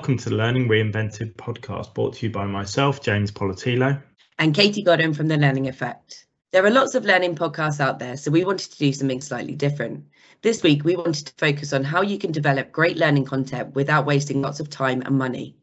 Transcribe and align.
Welcome 0.00 0.16
to 0.16 0.30
the 0.30 0.36
Learning 0.36 0.66
Reinvented 0.66 1.34
podcast 1.34 1.92
brought 1.92 2.14
to 2.14 2.26
you 2.26 2.32
by 2.32 2.46
myself, 2.46 3.02
James 3.02 3.30
Poletyllo. 3.30 4.02
And 4.38 4.54
Katie 4.54 4.82
Godden 4.82 5.12
from 5.12 5.28
The 5.28 5.36
Learning 5.36 5.68
Effect. 5.68 6.24
There 6.52 6.64
are 6.64 6.70
lots 6.70 6.94
of 6.94 7.04
learning 7.04 7.34
podcasts 7.34 7.80
out 7.80 7.98
there, 7.98 8.16
so 8.16 8.30
we 8.30 8.42
wanted 8.42 8.72
to 8.72 8.78
do 8.78 8.94
something 8.94 9.20
slightly 9.20 9.54
different. 9.54 10.06
This 10.40 10.62
week, 10.62 10.84
we 10.84 10.96
wanted 10.96 11.26
to 11.26 11.34
focus 11.36 11.74
on 11.74 11.84
how 11.84 12.00
you 12.00 12.16
can 12.16 12.32
develop 12.32 12.72
great 12.72 12.96
learning 12.96 13.26
content 13.26 13.74
without 13.74 14.06
wasting 14.06 14.40
lots 14.40 14.58
of 14.58 14.70
time 14.70 15.02
and 15.02 15.18
money. 15.18 15.58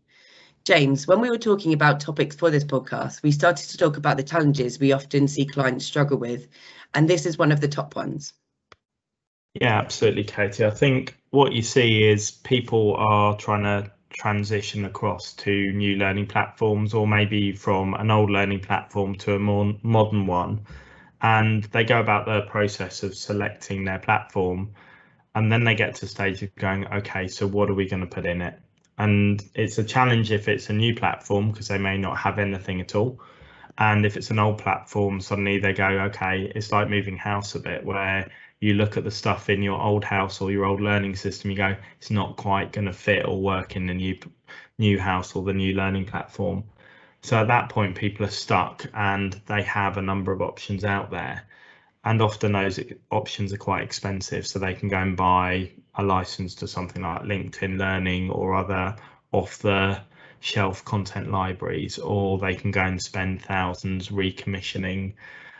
James, 0.66 1.08
when 1.08 1.20
we 1.20 1.31
were 1.31 1.40
talking 1.40 1.73
about 1.73 2.00
topics 2.00 2.36
for 2.36 2.52
this 2.52 2.64
podcast, 2.64 3.23
we 3.23 3.31
started 3.31 3.67
to 3.70 3.78
talk 3.78 3.98
about 3.98 4.17
the 4.17 4.23
challenges 4.23 4.80
we 4.80 4.92
often 4.92 5.28
see 5.28 5.48
clients 5.48 5.84
struggle 5.84 6.20
with, 6.20 6.48
and 6.94 7.09
this 7.09 7.26
is 7.26 7.40
one 7.40 7.52
of 7.52 7.59
the 7.59 7.67
top 7.67 7.95
ones. 7.95 8.34
Yeah, 9.59 9.80
absolutely, 9.80 10.26
Katie. 10.26 10.64
I 10.64 10.70
think 10.70 11.17
what 11.31 11.54
you 11.54 11.64
see 11.64 12.04
is 12.04 12.30
people 12.30 12.95
are 12.98 13.36
trying 13.36 13.64
to 13.64 13.92
transition 14.10 14.86
across 14.86 15.34
to 15.34 15.72
new 15.74 15.96
learning 15.96 16.28
platforms 16.28 16.94
or 16.94 17.08
maybe 17.08 17.52
from 17.52 17.94
an 17.94 18.12
old 18.12 18.30
learning 18.30 18.60
platform 18.60 19.16
to 19.16 19.36
a 19.36 19.40
more 19.40 19.74
modern 19.84 20.28
one. 20.28 20.66
And 21.22 21.64
they 21.66 21.84
go 21.84 22.00
about 22.00 22.26
the 22.26 22.42
process 22.50 23.04
of 23.04 23.16
selecting 23.16 23.86
their 23.86 24.00
platform 24.00 24.73
and 25.36 25.52
then 25.52 25.64
they 25.64 25.76
get 25.76 25.96
to 25.96 26.08
stage 26.08 26.42
of 26.42 26.56
going 26.56 26.88
okay 26.88 27.28
so 27.28 27.46
what 27.48 27.70
are 27.70 27.73
we 27.73 27.88
going 27.88 28.02
to 28.02 28.08
put 28.08 28.26
in 28.26 28.42
it? 28.42 28.59
And 28.98 29.44
it's 29.54 29.78
a 29.78 29.84
challenge 29.84 30.31
if 30.31 30.48
it's 30.48 30.70
a 30.70 30.74
new 30.74 30.96
platform 30.96 31.52
because 31.52 31.68
they 31.68 31.78
may 31.78 31.98
not 31.98 32.18
have 32.18 32.40
anything 32.40 32.81
at 32.81 32.96
all. 32.96 33.20
And 33.78 34.06
if 34.06 34.18
it's 34.18 34.31
an 34.31 34.40
old 34.40 34.58
platform 34.58 35.22
suddenly 35.22 35.59
they 35.59 35.74
go 35.74 35.86
okay 35.86 36.52
it's 36.56 36.72
like 36.72 36.90
moving 36.90 37.18
house 37.18 37.56
a 37.56 37.59
bit 37.59 37.86
where 37.86 38.30
you 38.59 38.73
look 38.73 38.97
at 38.97 39.03
the 39.03 39.11
stuff 39.11 39.50
in 39.50 39.61
your 39.61 39.80
old 39.80 40.03
house 40.03 40.41
or 40.41 40.52
your 40.52 40.66
old 40.66 40.81
learning 40.81 41.16
system, 41.16 41.52
you 41.52 41.58
go, 41.58 41.75
it's 42.00 42.11
not 42.11 42.38
quite 42.38 42.72
going 42.72 42.86
to 42.86 42.94
fit 42.94 43.25
or 43.27 43.41
work 43.41 43.75
in 43.75 43.88
the 43.88 43.94
new 43.94 44.17
new 44.80 45.00
house 45.00 45.36
or 45.36 45.44
the 45.44 45.53
new 45.53 45.73
learning 45.73 46.05
platform. 46.05 46.63
So 47.22 47.38
at 47.38 47.47
that 47.47 47.69
point, 47.69 47.95
people 47.95 48.25
are 48.25 48.31
stuck 48.31 48.85
and 48.94 49.33
they 49.47 49.63
have 49.63 49.97
a 49.97 50.02
number 50.02 50.31
of 50.31 50.41
options 50.41 50.85
out 50.85 51.11
there. 51.11 51.44
And 52.03 52.22
often 52.22 52.53
those 52.53 52.80
options 53.11 53.52
are 53.53 53.58
quite 53.58 53.83
expensive. 53.83 54.47
So 54.47 54.59
they 54.59 54.73
can 54.73 54.88
go 54.88 54.97
and 54.97 55.17
buy 55.17 55.72
a 55.95 56.03
license 56.03 56.55
to 56.55 56.67
something 56.67 57.02
like 57.02 57.23
LinkedIn 57.23 57.78
Learning 57.78 58.30
or 58.30 58.55
other 58.55 58.95
off 59.31 59.58
the 59.59 60.02
shelf 60.39 60.85
content 60.85 61.31
libraries, 61.31 61.97
or 61.97 62.38
they 62.38 62.55
can 62.55 62.72
go 62.72 62.81
and 62.81 63.02
spend 63.02 63.41
thousands 63.41 64.09
recommissioning 64.09 65.13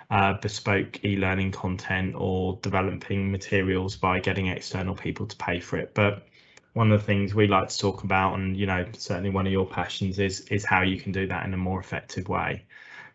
uh, 0.10 0.34
bespoke 0.42 1.04
e-learning 1.04 1.52
content 1.52 2.16
or 2.18 2.58
developing 2.62 3.32
materials 3.32 3.98
by 3.98 4.20
getting 4.20 4.48
external 4.48 4.96
people 4.96 5.26
to 5.26 5.36
pay 5.36 5.60
for 5.60 5.78
it. 5.78 5.94
But 5.94 6.28
one 6.74 6.92
of 6.92 7.00
the 7.02 7.06
things 7.06 7.34
we 7.34 7.48
like 7.48 7.70
to 7.70 7.78
talk 7.78 8.04
about, 8.04 8.36
and 8.36 8.56
you 8.56 8.68
know, 8.68 8.86
certainly 8.94 9.32
one 9.32 9.46
of 9.46 9.52
your 9.52 9.66
passions 9.66 10.20
is 10.20 10.42
is 10.42 10.64
how 10.64 10.84
you 10.84 11.00
can 11.00 11.12
do 11.12 11.28
that 11.28 11.46
in 11.46 11.54
a 11.54 11.58
more 11.58 11.80
effective 11.80 12.30
way. 12.30 12.66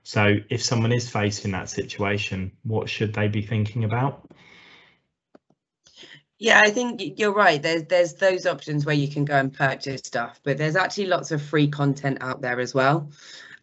So 0.02 0.36
if 0.50 0.62
someone 0.62 0.92
is 0.92 1.08
facing 1.08 1.52
that 1.52 1.70
situation, 1.70 2.52
what 2.64 2.88
should 2.88 3.14
they 3.14 3.28
be 3.28 3.42
thinking 3.42 3.84
about? 3.84 4.28
Yeah, 6.38 6.60
I 6.60 6.70
think 6.70 7.20
you're 7.20 7.32
right. 7.32 7.62
There's 7.62 7.84
there's 7.84 8.14
those 8.14 8.46
options 8.46 8.84
where 8.84 8.96
you 8.96 9.06
can 9.06 9.24
go 9.24 9.36
and 9.36 9.52
purchase 9.52 10.00
stuff, 10.04 10.40
but 10.42 10.58
there's 10.58 10.74
actually 10.74 11.06
lots 11.06 11.30
of 11.30 11.40
free 11.40 11.68
content 11.68 12.18
out 12.20 12.40
there 12.40 12.58
as 12.58 12.74
well. 12.74 13.10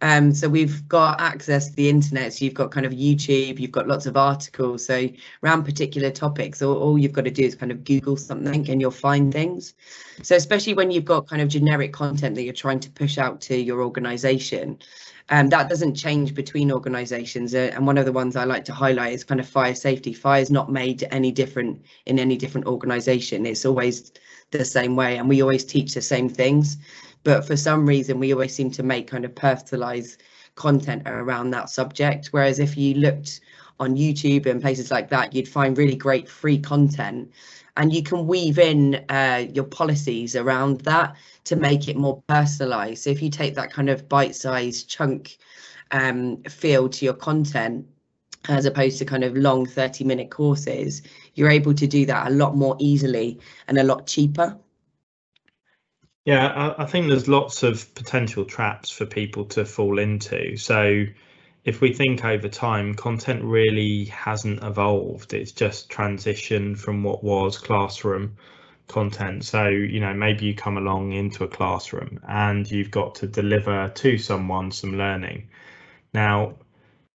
Um, 0.02 0.34
so 0.34 0.48
we've 0.48 0.88
got 0.88 1.20
access 1.20 1.70
to 1.70 1.76
the 1.76 1.90
internet. 1.90 2.34
So 2.34 2.46
you've 2.46 2.54
got 2.54 2.72
kind 2.72 2.86
of 2.86 2.94
YouTube, 2.94 3.60
you've 3.60 3.72
got 3.72 3.88
lots 3.88 4.06
of 4.06 4.16
articles. 4.16 4.86
So 4.86 5.10
around 5.44 5.64
particular 5.64 6.10
topics, 6.10 6.62
all, 6.62 6.78
all 6.78 6.98
you've 6.98 7.12
got 7.12 7.26
to 7.26 7.32
do 7.32 7.44
is 7.44 7.56
kind 7.56 7.72
of 7.72 7.84
Google 7.84 8.16
something 8.16 8.70
and 8.70 8.80
you'll 8.80 8.92
find 8.92 9.32
things. 9.32 9.74
So 10.22 10.36
especially 10.36 10.74
when 10.74 10.92
you've 10.92 11.06
got 11.06 11.28
kind 11.28 11.42
of 11.42 11.50
generic 11.50 11.92
content 11.92 12.36
that 12.36 12.44
you're 12.44 12.54
trying 12.54 12.80
to 12.82 12.90
push 12.92 13.18
out 13.18 13.42
to 13.42 13.58
your 13.58 13.82
organization, 13.82 14.80
um, 15.32 15.48
that 15.50 15.70
doesn't 15.70 15.96
change 15.96 16.34
between 16.34 16.72
organizations. 16.72 17.54
Uh, 17.54 17.72
and 17.74 17.86
one 17.86 17.98
of 17.98 18.06
the 18.06 18.12
ones 18.12 18.36
I 18.36 18.46
like 18.46 18.66
to 18.66 18.74
highlight 18.74 19.14
is 19.14 19.24
kind 19.24 19.40
of 19.40 19.48
fire 19.48 19.76
safety. 19.76 20.14
Fire 20.14 20.42
is 20.42 20.50
not 20.50 20.72
made 20.72 21.08
any 21.12 21.32
different 21.32 21.84
in 22.06 22.20
any 22.20 22.36
different 22.36 22.68
organization. 22.68 23.46
It's 23.46 23.66
always 23.66 24.12
the 24.52 24.66
same 24.66 24.96
way. 24.96 25.18
And 25.18 25.30
we 25.30 25.42
always 25.42 25.66
teach 25.66 25.94
the 25.94 26.02
same 26.02 26.30
things 26.30 26.78
but 27.24 27.46
for 27.46 27.58
some 27.58 27.86
reason 27.86 28.20
we 28.20 28.34
always 28.34 28.54
seem 28.54 28.72
to 28.72 28.84
make 28.84 29.08
kind 29.08 29.26
of 29.26 29.36
personalized 29.36 30.22
content 30.56 31.04
around 31.06 31.52
that 31.52 31.70
subject. 31.70 32.28
Whereas 32.32 32.60
if 32.60 32.78
you 32.78 32.96
looked 32.96 33.42
on 33.80 33.96
youtube 33.96 34.46
and 34.46 34.62
places 34.62 34.92
like 34.92 35.10
that 35.10 35.34
you'd 35.34 35.48
find 35.48 35.78
really 35.78 35.96
great 35.96 36.28
free 36.28 36.60
content. 36.60 37.32
And 37.78 37.94
you 37.94 38.04
can 38.04 38.28
weave 38.28 38.60
in 38.60 39.06
uh, 39.08 39.46
your 39.54 39.64
policies 39.64 40.36
around 40.36 40.82
that 40.82 41.16
to 41.46 41.56
make 41.56 41.88
it 41.88 41.96
more 41.96 42.22
personalized. 42.28 43.04
So 43.04 43.10
if 43.10 43.22
you 43.22 43.30
take 43.30 43.56
that 43.56 43.72
kind 43.72 43.90
of 43.90 44.10
bite-sized 44.10 44.90
chunk 44.90 45.38
um, 45.92 46.44
feel 46.44 46.90
to 46.90 47.06
your 47.06 47.14
content 47.14 47.86
as 48.48 48.66
opposed 48.66 48.98
to 49.00 49.06
kind 49.06 49.24
of 49.24 49.36
long 49.36 49.66
30 49.66 50.04
minute 50.04 50.32
courses 50.32 51.02
you're 51.36 51.50
able 51.50 51.74
to 51.74 51.88
do 51.88 52.06
that 52.06 52.28
a 52.28 52.30
lot 52.30 52.56
more 52.56 52.76
easily 52.80 53.40
and 53.68 53.78
a 53.78 53.84
lot 53.84 54.08
cheaper 54.08 54.58
yeah, 56.30 56.74
I, 56.78 56.84
I 56.84 56.86
think 56.86 57.08
there's 57.08 57.28
lots 57.28 57.64
of 57.64 57.96
potential 57.96 58.46
traps 58.46 58.92
for 58.92 59.08
people 59.08 59.46
to 59.46 59.66
fall 59.66 59.98
into. 59.98 60.58
So 60.58 61.06
if 61.64 61.82
we 61.82 61.92
think 61.92 62.24
over 62.24 62.48
time, 62.48 62.94
content 62.94 63.44
really 63.44 64.06
hasn't 64.06 64.64
evolved. 64.64 65.34
It's 65.34 65.52
just 65.52 65.90
transitioned 65.90 66.78
from 66.78 67.02
what 67.02 67.24
was 67.24 67.58
classroom 67.58 68.38
content. 68.88 69.44
So, 69.44 69.70
you 69.70 70.00
know, 70.02 70.14
maybe 70.14 70.46
you 70.46 70.54
come 70.54 70.78
along 70.78 71.14
into 71.14 71.46
a 71.46 71.48
classroom 71.48 72.20
and 72.28 72.70
you've 72.70 72.92
got 72.92 73.16
to 73.16 73.28
deliver 73.28 73.90
to 73.90 74.20
someone 74.20 74.70
some 74.70 75.00
learning. 75.00 75.50
Now, 76.14 76.58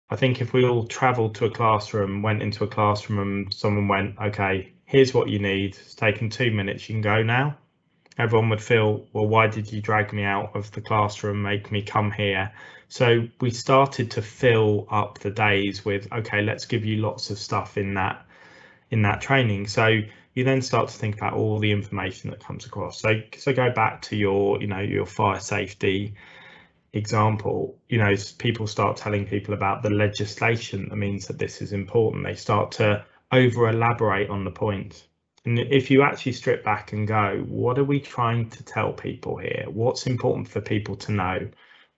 I 0.09 0.17
think 0.17 0.41
if 0.41 0.55
we 0.55 0.65
all 0.65 0.87
traveled 0.87 1.35
to 1.35 1.45
a 1.45 1.51
classroom, 1.51 2.23
went 2.23 2.43
into 2.43 2.65
a 2.65 2.67
classroom 2.67 3.19
and 3.19 3.53
someone 3.53 3.89
went, 3.89 4.19
okay, 4.19 4.73
here's 4.87 5.13
what 5.13 5.29
you 5.29 5.39
need, 5.39 5.77
it's 5.77 5.95
taken 5.95 6.31
two 6.31 6.51
minutes, 6.51 6.89
you 6.89 6.95
can 6.95 7.03
go 7.03 7.23
now 7.23 7.59
everyone 8.19 8.51
would 8.51 8.63
feel, 8.63 9.07
well, 9.13 9.27
why 9.27 9.47
did 9.47 9.73
you 9.73 9.81
drag 9.81 10.13
me 10.13 10.25
out 10.25 10.55
of 10.55 10.71
the 10.73 10.81
classroom, 10.81 11.43
make 11.43 11.73
me 11.73 11.83
come 11.83 12.11
here? 12.11 12.53
So 12.89 13.29
we 13.41 13.51
started 13.51 14.11
to 14.13 14.23
fill 14.23 14.87
up 14.91 15.19
the 15.19 15.31
days 15.31 15.85
with, 15.85 16.13
okay, 16.13 16.43
let's 16.43 16.67
give 16.67 16.85
you 16.85 16.99
lots 16.99 17.31
of 17.31 17.39
stuff 17.39 17.79
in 17.79 17.95
that 17.95 18.27
in 18.91 19.03
that 19.03 19.23
training. 19.23 19.67
So 19.67 20.01
you 20.35 20.45
then 20.45 20.61
start 20.61 20.89
to 20.89 20.99
think 20.99 21.17
about 21.17 21.33
all 21.33 21.59
the 21.59 21.73
information 21.73 22.31
that 22.31 22.41
comes 22.41 22.67
across. 22.67 23.01
So 23.01 23.23
so 23.39 23.53
go 23.53 23.71
back 23.71 24.03
to 24.03 24.17
your, 24.17 24.61
you 24.61 24.67
know, 24.67 24.81
your 24.81 25.07
fire 25.07 25.41
safety 25.41 26.15
example, 26.93 27.79
you 27.89 27.99
know, 27.99 28.15
people 28.39 28.67
start 28.67 28.97
telling 28.97 29.27
people 29.27 29.55
about 29.55 29.83
the 29.83 29.91
legislation 29.91 30.89
that 30.89 30.97
means 30.97 31.27
that 31.27 31.39
this 31.39 31.63
is 31.63 31.73
important. 31.73 32.25
They 32.25 32.35
start 32.35 32.73
to 32.73 33.05
over 33.31 33.69
elaborate 33.69 34.29
on 34.29 34.45
the 34.45 34.51
point 34.51 35.07
and 35.45 35.59
if 35.59 35.91
you 35.91 36.03
actually 36.03 36.33
strip 36.33 36.63
back 36.63 36.93
and 36.93 37.07
go, 37.07 37.45
what 37.49 37.79
are 37.79 37.85
we 37.85 37.99
trying 38.01 38.49
to 38.51 38.63
tell 38.63 38.93
people 38.93 39.37
here? 39.37 39.67
What's 39.69 40.07
important 40.07 40.49
for 40.49 40.61
people 40.61 40.95
to 40.97 41.13
know? 41.13 41.49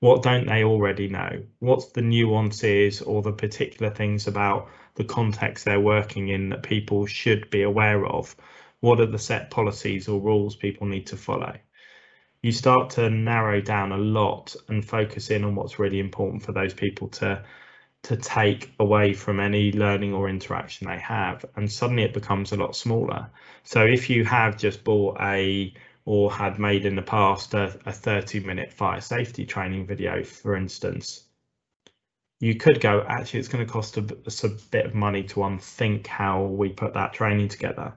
What 0.00 0.22
don't 0.22 0.46
they 0.46 0.64
already 0.64 1.08
know? 1.08 1.42
What's 1.58 1.86
the 1.86 2.02
nuances 2.02 3.02
or 3.02 3.22
the 3.22 3.32
particular 3.32 3.92
things 3.92 4.26
about 4.26 4.70
the 4.94 5.04
context 5.04 5.64
they're 5.64 5.80
working 5.80 6.28
in 6.28 6.48
that 6.50 6.62
people 6.62 7.06
should 7.06 7.50
be 7.50 7.62
aware 7.62 8.06
of? 8.06 8.34
What 8.80 9.00
are 9.00 9.06
the 9.06 9.18
set 9.18 9.50
policies 9.50 10.08
or 10.08 10.20
rules 10.20 10.56
people 10.56 10.86
need 10.86 11.06
to 11.08 11.16
follow? 11.16 11.56
You 12.42 12.52
start 12.52 12.90
to 12.90 13.10
narrow 13.10 13.60
down 13.60 13.92
a 13.92 13.98
lot 13.98 14.56
and 14.68 14.84
focus 14.84 15.30
in 15.30 15.44
on 15.44 15.54
what's 15.54 15.78
really 15.78 16.00
important 16.00 16.42
for 16.42 16.52
those 16.52 16.74
people 16.74 17.08
to 17.08 17.44
to 18.04 18.16
take 18.16 18.72
away 18.78 19.14
from 19.14 19.40
any 19.40 19.72
learning 19.72 20.12
or 20.12 20.28
interaction 20.28 20.86
they 20.86 20.98
have 20.98 21.44
and 21.56 21.70
suddenly 21.70 22.02
it 22.02 22.12
becomes 22.12 22.52
a 22.52 22.56
lot 22.56 22.76
smaller. 22.76 23.30
So 23.62 23.84
if 23.84 24.10
you 24.10 24.24
have 24.24 24.58
just 24.58 24.84
bought 24.84 25.18
a 25.20 25.72
or 26.04 26.30
had 26.30 26.58
made 26.58 26.84
in 26.84 26.96
the 26.96 27.02
past 27.02 27.54
a, 27.54 27.78
a 27.86 27.92
30 27.92 28.40
minute 28.40 28.72
fire 28.72 29.00
safety 29.00 29.46
training 29.46 29.86
video 29.86 30.22
for 30.22 30.54
instance 30.54 31.24
you 32.40 32.54
could 32.54 32.78
go 32.78 33.02
actually 33.08 33.40
it's 33.40 33.48
going 33.48 33.66
to 33.66 33.72
cost 33.72 33.96
a, 33.96 34.00
a 34.00 34.48
bit 34.70 34.84
of 34.84 34.94
money 34.94 35.22
to 35.22 35.44
unthink 35.44 36.06
how 36.06 36.42
we 36.42 36.68
put 36.68 36.92
that 36.92 37.14
training 37.14 37.48
together. 37.48 37.94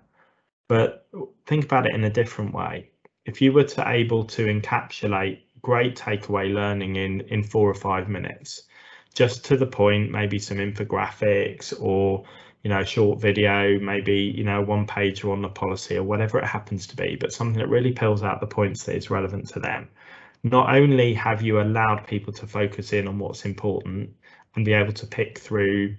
But 0.70 1.06
think 1.46 1.66
about 1.66 1.86
it 1.86 1.96
in 1.96 2.06
a 2.06 2.10
different 2.10 2.54
way. 2.54 2.92
If 3.26 3.42
you 3.42 3.52
were 3.52 3.66
to 3.66 3.90
able 3.90 4.24
to 4.24 4.46
encapsulate 4.46 5.42
great 5.62 5.98
takeaway 5.98 6.54
learning 6.54 6.96
in 6.96 7.22
in 7.22 7.44
four 7.44 7.70
or 7.70 7.74
five 7.74 8.08
minutes 8.08 8.64
just 9.18 9.46
to 9.46 9.58
the 9.58 9.66
point, 9.66 10.12
maybe 10.12 10.38
some 10.38 10.58
infographics 10.58 11.74
or 11.82 12.24
you 12.64 12.70
know, 12.70 12.82
a 12.82 12.86
short 12.86 13.20
video, 13.20 13.80
maybe, 13.80 14.16
you 14.16 14.44
know, 14.44 14.62
one 14.62 14.86
page 14.86 15.24
on 15.24 15.42
the 15.42 15.50
policy 15.50 15.98
or 15.98 16.04
whatever 16.04 16.38
it 16.38 16.46
happens 16.46 16.86
to 16.88 16.96
be, 16.96 17.16
but 17.16 17.32
something 17.34 17.60
that 17.60 17.70
really 17.70 17.94
pulls 17.94 18.24
out 18.24 18.42
the 18.42 18.48
points 18.48 18.84
that 18.84 18.96
is 18.96 19.10
relevant 19.10 19.48
to 19.48 19.60
them. 19.60 19.90
Not 20.44 20.76
only 20.76 21.14
have 21.16 21.42
you 21.42 21.62
allowed 21.62 22.06
people 22.06 22.34
to 22.34 22.46
focus 22.46 22.94
in 22.94 23.08
on 23.08 23.18
what's 23.18 23.46
important 23.46 24.12
and 24.56 24.66
be 24.66 24.74
able 24.74 24.94
to 24.94 25.08
pick 25.08 25.40
through, 25.40 25.96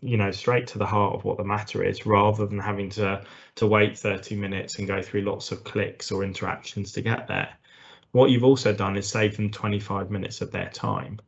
you 0.00 0.16
know, 0.16 0.30
straight 0.32 0.66
to 0.68 0.78
the 0.78 0.86
heart 0.86 1.14
of 1.14 1.24
what 1.24 1.36
the 1.36 1.44
matter 1.44 1.84
is, 1.84 2.06
rather 2.06 2.46
than 2.46 2.58
having 2.58 2.90
to 2.90 3.24
to 3.56 3.66
wait 3.66 3.96
30 3.98 4.36
minutes 4.36 4.78
and 4.78 4.88
go 4.88 5.02
through 5.02 5.22
lots 5.22 5.52
of 5.52 5.62
clicks 5.64 6.10
or 6.10 6.24
interactions 6.24 6.92
to 6.92 7.02
get 7.02 7.28
there. 7.28 7.50
what 8.12 8.30
you've 8.30 8.44
also 8.44 8.72
done 8.72 8.96
is 8.96 9.08
save 9.08 9.36
them 9.36 9.50
25 9.50 10.10
minutes 10.10 10.40
of 10.40 10.50
their 10.50 10.70
time. 10.70 11.20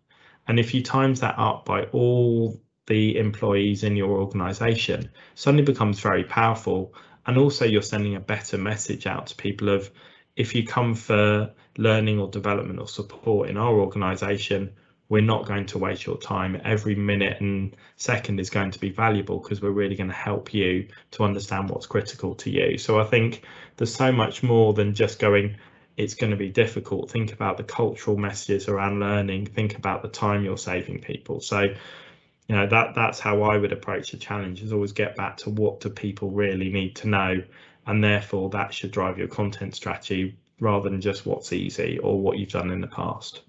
And 0.47 0.59
if 0.59 0.75
you 0.75 0.83
times 0.83 1.21
that 1.21 1.39
up 1.39 1.65
by 1.65 1.85
all 1.93 2.61
the 2.87 3.17
employees 3.19 3.85
in 3.85 3.97
your 3.97 4.21
organization, 4.21 5.11
suddenly 5.35 5.65
becomes 5.65 6.01
very 6.01 6.25
powerful. 6.25 6.95
And 7.27 7.39
also 7.39 7.65
you're 7.65 7.83
sending 7.83 8.17
a 8.17 8.21
better 8.21 8.59
message 8.59 9.07
out 9.07 9.29
to 9.29 9.37
people 9.37 9.69
of 9.69 9.91
if 10.37 10.55
you 10.55 10.67
come 10.67 10.95
for 10.95 11.53
learning 11.77 12.19
or 12.19 12.29
development 12.29 12.81
or 12.81 12.89
support 12.89 13.49
in 13.49 13.57
our 13.57 13.75
organization, 13.75 14.73
we're 15.09 15.21
not 15.21 15.47
going 15.47 15.67
to 15.67 15.79
waste 15.79 16.07
your 16.07 16.17
time. 16.17 16.61
Every 16.65 16.95
minute 16.95 17.39
and 17.41 17.77
second 17.97 18.41
is 18.41 18.49
going 18.49 18.71
to 18.71 18.79
be 18.79 18.91
valuable 18.91 19.41
because 19.41 19.61
we're 19.61 19.71
really 19.71 19.95
going 19.95 20.09
to 20.09 20.17
help 20.17 20.55
you 20.55 20.89
to 21.13 21.25
understand 21.25 21.69
what's 21.69 21.87
critical 21.87 22.35
to 22.37 22.51
you. 22.51 22.79
So 22.79 22.99
I 22.99 23.05
think 23.05 23.45
there's 23.77 23.95
so 23.95 24.11
much 24.11 24.43
more 24.43 24.73
than 24.73 24.95
just 24.95 25.19
going, 25.19 25.57
it's 25.97 26.15
going 26.15 26.31
to 26.31 26.37
be 26.37 26.51
difficult. 26.51 27.11
Think 27.11 27.33
about 27.33 27.57
the 27.57 27.65
cultural 27.65 28.17
messages 28.17 28.69
around 28.69 29.01
learning. 29.01 29.47
Think 29.47 29.77
about 29.77 30.03
the 30.03 30.09
time 30.09 30.45
you're 30.45 30.59
saving 30.59 31.01
people. 31.01 31.41
So, 31.41 31.61
you 31.61 32.57
know, 32.57 32.67
that 32.67 32.95
that's 32.95 33.21
how 33.21 33.43
I 33.43 33.57
would 33.57 33.73
approach 33.73 34.13
a 34.15 34.19
challenge 34.19 34.63
is 34.63 34.73
always 34.73 34.93
get 34.93 35.17
back 35.17 35.39
to 35.39 35.51
what 35.51 35.81
do 35.81 35.91
people 35.91 36.31
really 36.31 36.71
need 36.71 36.97
to 36.97 37.09
know. 37.09 37.43
And 37.87 38.03
therefore 38.03 38.51
that 38.51 38.73
should 38.73 38.91
drive 38.91 39.19
your 39.19 39.29
content 39.29 39.75
strategy 39.75 40.37
rather 40.61 40.89
than 40.89 41.01
just 41.01 41.27
what's 41.27 41.53
easy 41.53 41.99
or 41.99 42.21
what 42.21 42.39
you've 42.39 42.53
done 42.53 42.71
in 42.71 42.81
the 42.81 42.87
past 42.87 43.43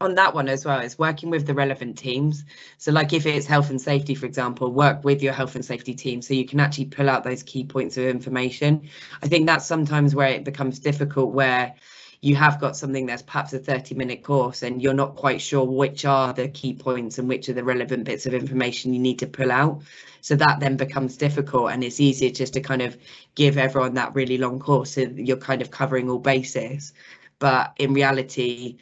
on 0.00 0.14
that 0.14 0.34
one 0.34 0.48
as 0.48 0.64
well 0.64 0.80
is 0.80 0.98
working 0.98 1.30
with 1.30 1.46
the 1.46 1.54
relevant 1.54 1.98
teams. 1.98 2.44
So 2.78 2.90
like 2.90 3.12
if 3.12 3.26
it's 3.26 3.46
health 3.46 3.70
and 3.70 3.80
safety, 3.80 4.14
for 4.14 4.26
example, 4.26 4.72
work 4.72 5.04
with 5.04 5.22
your 5.22 5.32
health 5.32 5.54
and 5.54 5.64
safety 5.64 5.94
team 5.94 6.22
so 6.22 6.34
you 6.34 6.46
can 6.46 6.60
actually 6.60 6.86
pull 6.86 7.10
out 7.10 7.24
those 7.24 7.42
key 7.42 7.64
points 7.64 7.96
of 7.96 8.04
information. 8.04 8.88
I 9.22 9.28
think 9.28 9.46
that's 9.46 9.66
sometimes 9.66 10.14
where 10.14 10.28
it 10.28 10.44
becomes 10.44 10.78
difficult 10.78 11.32
where 11.32 11.74
you 12.22 12.36
have 12.36 12.60
got 12.60 12.76
something 12.76 13.06
that's 13.06 13.22
perhaps 13.22 13.52
a 13.52 13.58
30 13.58 13.94
minute 13.94 14.22
course 14.22 14.62
and 14.62 14.82
you're 14.82 14.94
not 14.94 15.16
quite 15.16 15.40
sure 15.40 15.64
which 15.64 16.04
are 16.04 16.32
the 16.32 16.48
key 16.48 16.74
points 16.74 17.18
and 17.18 17.28
which 17.28 17.48
are 17.48 17.54
the 17.54 17.64
relevant 17.64 18.04
bits 18.04 18.26
of 18.26 18.34
information 18.34 18.92
you 18.92 19.00
need 19.00 19.18
to 19.18 19.26
pull 19.26 19.50
out. 19.50 19.82
So 20.20 20.36
that 20.36 20.60
then 20.60 20.76
becomes 20.76 21.16
difficult 21.16 21.72
and 21.72 21.82
it's 21.82 22.00
easier 22.00 22.30
just 22.30 22.52
to 22.54 22.60
kind 22.60 22.82
of 22.82 22.96
give 23.34 23.56
everyone 23.56 23.94
that 23.94 24.14
really 24.14 24.36
long 24.36 24.58
course 24.58 24.92
so 24.92 25.00
you're 25.00 25.38
kind 25.38 25.62
of 25.62 25.70
covering 25.70 26.10
all 26.10 26.18
bases. 26.18 26.92
But 27.38 27.72
in 27.78 27.94
reality, 27.94 28.76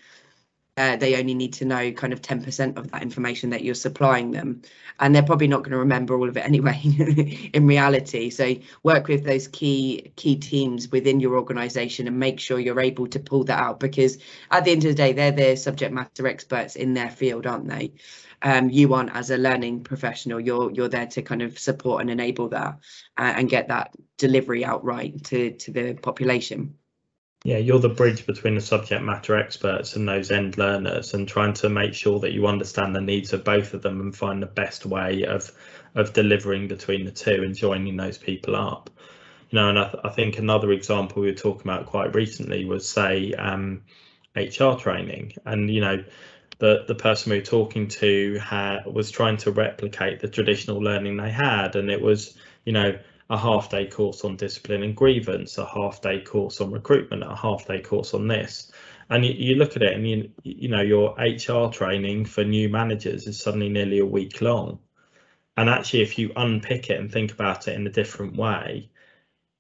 uh, 0.78 0.94
they 0.94 1.19
only 1.19 1.34
need 1.34 1.52
to 1.54 1.64
know 1.64 1.90
kind 1.90 2.12
of 2.12 2.22
10% 2.22 2.76
of 2.76 2.92
that 2.92 3.02
information 3.02 3.50
that 3.50 3.64
you're 3.64 3.75
supplying 3.75 4.30
them. 4.30 4.62
And 5.00 5.12
they're 5.12 5.25
probably 5.25 5.48
not 5.48 5.58
going 5.58 5.72
to 5.72 5.78
remember 5.78 6.16
all 6.16 6.28
of 6.28 6.36
it 6.36 6.44
anyway 6.44 6.80
in 7.52 7.66
reality. 7.66 8.30
So 8.30 8.54
work 8.84 9.08
with 9.08 9.25
those 9.25 9.48
key 9.48 10.12
key 10.14 10.36
teams 10.36 10.90
within 10.92 11.19
your 11.19 11.36
organization 11.36 12.06
and 12.06 12.19
make 12.19 12.38
sure 12.38 12.60
you're 12.60 12.80
able 12.80 13.08
to 13.08 13.19
pull 13.19 13.42
that 13.44 13.58
out 13.60 13.80
because 13.80 14.19
at 14.52 14.64
the 14.64 14.70
end 14.70 14.84
of 14.84 14.90
the 14.90 14.94
day, 14.94 15.12
they're 15.12 15.32
the 15.32 15.56
subject 15.56 15.92
matter 15.92 16.28
experts 16.28 16.76
in 16.76 16.94
their 16.94 17.10
field, 17.10 17.46
aren't 17.46 17.69
they? 17.69 17.92
Um, 18.42 18.70
you 18.70 18.94
aren't 18.94 19.14
as 19.16 19.30
a 19.30 19.36
learning 19.36 19.82
professional, 19.82 20.38
you're 20.38 20.70
you're 20.70 20.88
there 20.88 21.06
to 21.06 21.22
kind 21.22 21.42
of 21.42 21.58
support 21.58 22.02
and 22.02 22.10
enable 22.10 22.48
that 22.50 22.78
uh, 23.16 23.34
and 23.36 23.50
get 23.50 23.66
that 23.66 23.96
delivery 24.16 24.64
out 24.64 24.84
right 24.84 25.25
to, 25.25 25.50
to 25.50 25.72
the 25.72 25.94
population. 25.94 26.76
Yeah, 27.44 27.58
you're 27.58 27.79
the 27.79 27.88
bridge 27.88 28.26
between 28.26 28.55
the 28.56 28.61
subject 28.61 29.02
matter 29.02 29.37
experts 29.37 29.96
and 29.96 30.08
those 30.08 30.31
end 30.31 30.58
learners, 30.58 31.14
and 31.14 31.26
trying 31.26 31.52
to 31.55 31.69
make 31.69 31.94
sure 31.94 32.19
that 32.20 32.32
you 32.32 32.46
understand 32.46 32.94
the 32.94 33.00
needs 33.00 33.32
of 33.32 33.44
both 33.44 33.75
of 33.75 33.82
them 33.82 34.00
and 34.00 34.14
find 34.17 34.43
the 34.43 34.46
best 34.46 34.85
way 34.87 35.25
of 35.25 35.50
of 35.94 36.12
delivering 36.12 36.69
between 36.69 37.05
the 37.05 37.11
two 37.12 37.43
and 37.43 37.55
joining 37.56 37.96
those 37.96 38.19
people 38.19 38.55
up. 38.56 38.90
You 39.50 39.56
know, 39.58 39.69
and 39.70 39.79
I, 39.79 39.85
th 39.88 39.96
I 40.05 40.11
think 40.11 40.38
another 40.38 40.73
example 40.73 41.23
we 41.23 41.29
were 41.29 41.35
talking 41.35 41.62
about 41.62 41.87
quite 41.87 42.14
recently 42.14 42.64
was 42.64 42.88
say 42.88 43.32
um, 43.35 43.82
HR 44.37 44.75
training, 44.75 45.35
and 45.44 45.70
you 45.70 45.81
know, 45.81 46.05
the 46.58 46.85
the 46.88 46.94
person 46.94 47.31
we 47.31 47.38
were 47.38 47.44
talking 47.44 47.88
to 47.88 48.38
had 48.38 48.85
was 48.87 49.11
trying 49.11 49.37
to 49.38 49.52
replicate 49.52 50.20
the 50.20 50.29
traditional 50.29 50.79
learning 50.81 51.17
they 51.17 51.31
had, 51.31 51.76
and 51.76 51.90
it 51.90 52.00
was 52.02 52.37
you 52.64 52.73
know 52.73 52.99
a 53.30 53.36
half 53.36 53.70
day 53.70 53.86
course 53.86 54.25
on 54.25 54.36
discipline 54.36 54.82
and 54.82 54.96
grievance, 54.96 55.58
a 55.58 55.66
half 55.66 56.00
day 56.00 56.20
course 56.20 56.60
on 56.60 56.72
recruitment, 56.72 57.22
a 57.22 57.34
half 57.34 57.66
day 57.66 57.80
course 57.80 58.14
on 58.14 58.26
this. 58.26 58.72
And 59.10 59.25
you, 59.25 59.32
you 59.32 59.54
look 59.56 59.76
at 59.76 59.82
it 59.82 59.94
and 59.94 60.08
you, 60.08 60.30
you 60.42 60.69
know, 60.69 60.82
your 60.82 61.14
HR 61.19 61.70
training 61.70 62.25
for 62.25 62.44
new 62.44 62.69
managers 62.69 63.26
is 63.26 63.40
suddenly 63.40 63.69
nearly 63.69 63.98
a 63.98 64.06
week 64.06 64.40
long. 64.40 64.78
And 65.56 65.69
actually, 65.69 66.02
if 66.02 66.19
you 66.19 66.32
unpick 66.36 66.88
it 66.88 67.00
and 67.00 67.10
think 67.10 67.32
about 67.32 67.69
it 67.69 67.75
in 67.75 67.86
a 67.86 67.90
different 67.90 68.36
way, 68.36 68.90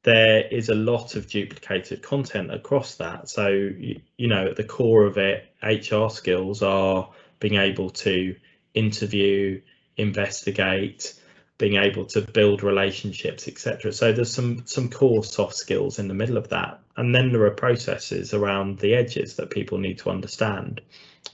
there 0.04 0.46
is 0.46 0.68
a 0.68 0.74
lot 0.74 1.16
of 1.16 1.28
duplicated 1.28 2.02
content 2.02 2.54
across 2.54 2.94
that. 2.96 3.28
So, 3.28 3.48
you, 3.48 4.00
you 4.16 4.28
know, 4.28 4.46
at 4.46 4.56
the 4.56 4.64
core 4.64 5.04
of 5.04 5.18
it, 5.18 5.46
HR 5.62 6.08
skills 6.08 6.62
are 6.62 7.10
being 7.40 7.56
able 7.56 7.90
to 7.90 8.36
interview, 8.74 9.60
investigate, 9.96 11.17
being 11.58 11.76
able 11.76 12.06
to 12.06 12.20
build 12.20 12.62
relationships, 12.62 13.48
etc. 13.48 13.92
So 13.92 14.12
there's 14.12 14.32
some 14.32 14.66
some 14.66 14.88
core 14.88 15.24
soft 15.24 15.56
skills 15.56 15.98
in 15.98 16.08
the 16.08 16.14
middle 16.14 16.36
of 16.36 16.48
that, 16.50 16.80
and 16.96 17.14
then 17.14 17.32
there 17.32 17.44
are 17.44 17.50
processes 17.50 18.32
around 18.32 18.78
the 18.78 18.94
edges 18.94 19.36
that 19.36 19.50
people 19.50 19.78
need 19.78 19.98
to 19.98 20.10
understand. 20.10 20.80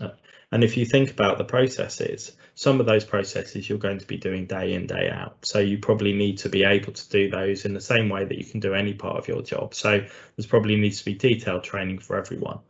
Uh, 0.00 0.08
and 0.50 0.64
if 0.64 0.76
you 0.76 0.86
think 0.86 1.10
about 1.10 1.36
the 1.36 1.44
processes, 1.44 2.32
some 2.54 2.80
of 2.80 2.86
those 2.86 3.04
processes 3.04 3.68
you're 3.68 3.78
going 3.78 3.98
to 3.98 4.06
be 4.06 4.16
doing 4.16 4.46
day 4.46 4.72
in 4.74 4.86
day 4.86 5.10
out. 5.10 5.44
So 5.44 5.58
you 5.58 5.78
probably 5.78 6.12
need 6.12 6.38
to 6.38 6.48
be 6.48 6.64
able 6.64 6.92
to 6.92 7.08
do 7.10 7.28
those 7.28 7.64
in 7.64 7.74
the 7.74 7.80
same 7.80 8.08
way 8.08 8.24
that 8.24 8.38
you 8.38 8.44
can 8.44 8.60
do 8.60 8.72
any 8.72 8.94
part 8.94 9.16
of 9.16 9.28
your 9.28 9.42
job. 9.42 9.74
So 9.74 9.98
there's 10.36 10.46
probably 10.46 10.76
needs 10.76 11.00
to 11.00 11.04
be 11.04 11.14
detailed 11.14 11.64
training 11.64 11.98
for 11.98 12.16
everyone. 12.16 12.60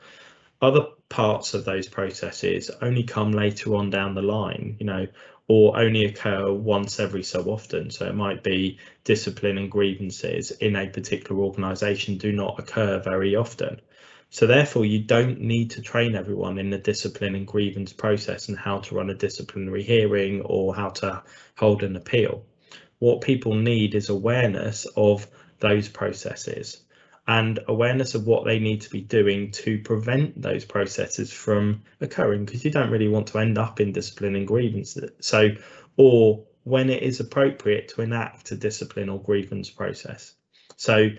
Other 0.63 0.87
parts 1.11 1.53
of 1.53 1.67
those 1.67 1.87
processes 1.87 2.71
only 2.81 3.03
come 3.03 3.33
later 3.33 3.75
on 3.75 3.91
down 3.91 4.15
the 4.15 4.23
line. 4.23 4.77
You 4.81 4.87
know, 4.87 5.07
or 5.49 5.79
only 5.79 6.05
occur 6.05 6.53
once 6.53 6.99
every 6.99 7.23
so 7.23 7.43
often. 7.45 7.91
So 7.91 8.07
it 8.07 8.15
might 8.15 8.43
be 8.43 8.79
discipline 9.05 9.59
and 9.59 9.71
grievances 9.71 10.51
in 10.51 10.77
a 10.77 10.89
particular 10.89 11.43
organisation 11.43 12.19
do 12.19 12.33
not 12.33 12.59
occur 12.59 13.01
very 13.01 13.37
often. 13.37 13.81
So 14.31 14.47
therefore, 14.47 14.85
you 14.85 15.05
don't 15.05 15.41
need 15.41 15.71
to 15.73 15.83
train 15.83 16.15
everyone 16.15 16.59
in 16.59 16.71
the 16.71 16.79
discipline 16.79 17.35
and 17.35 17.47
grievance 17.47 17.93
process 17.93 18.49
and 18.49 18.59
how 18.59 18.79
to 18.81 18.95
run 18.95 19.11
a 19.11 19.15
disciplinary 19.15 19.83
hearing 19.83 20.41
or 20.43 20.75
how 20.75 20.89
to 20.91 21.23
hold 21.57 21.83
an 21.83 21.95
appeal. 21.95 22.45
What 22.99 23.21
people 23.21 23.55
need 23.55 23.95
is 23.95 24.09
awareness 24.09 24.87
of 24.97 25.27
those 25.61 25.89
processes 25.89 26.84
and 27.27 27.59
awareness 27.69 28.15
of 28.15 28.27
what 28.27 28.45
they 28.45 28.59
need 28.59 28.83
to 28.83 28.91
be 28.91 29.01
doing 29.01 29.51
to 29.51 29.79
prevent 29.79 30.41
those 30.41 30.65
processes 30.65 31.33
from 31.33 31.83
occurring 32.01 32.45
because 32.45 32.65
you 32.65 32.71
don't 32.71 32.91
really 32.91 33.09
want 33.09 33.29
to 33.29 33.39
end 33.39 33.57
up 33.57 33.81
in 33.81 33.93
discipline 33.93 34.37
and 34.37 34.47
grievance. 34.47 34.99
So 35.21 35.51
or 35.97 36.45
when 36.65 36.91
it 36.91 37.03
is 37.03 37.21
appropriate 37.21 37.89
to 37.89 38.03
enact 38.03 38.51
a 38.53 38.57
discipline 38.57 39.09
or 39.09 39.23
grievance 39.23 39.71
process. 39.71 40.35
So 40.77 41.11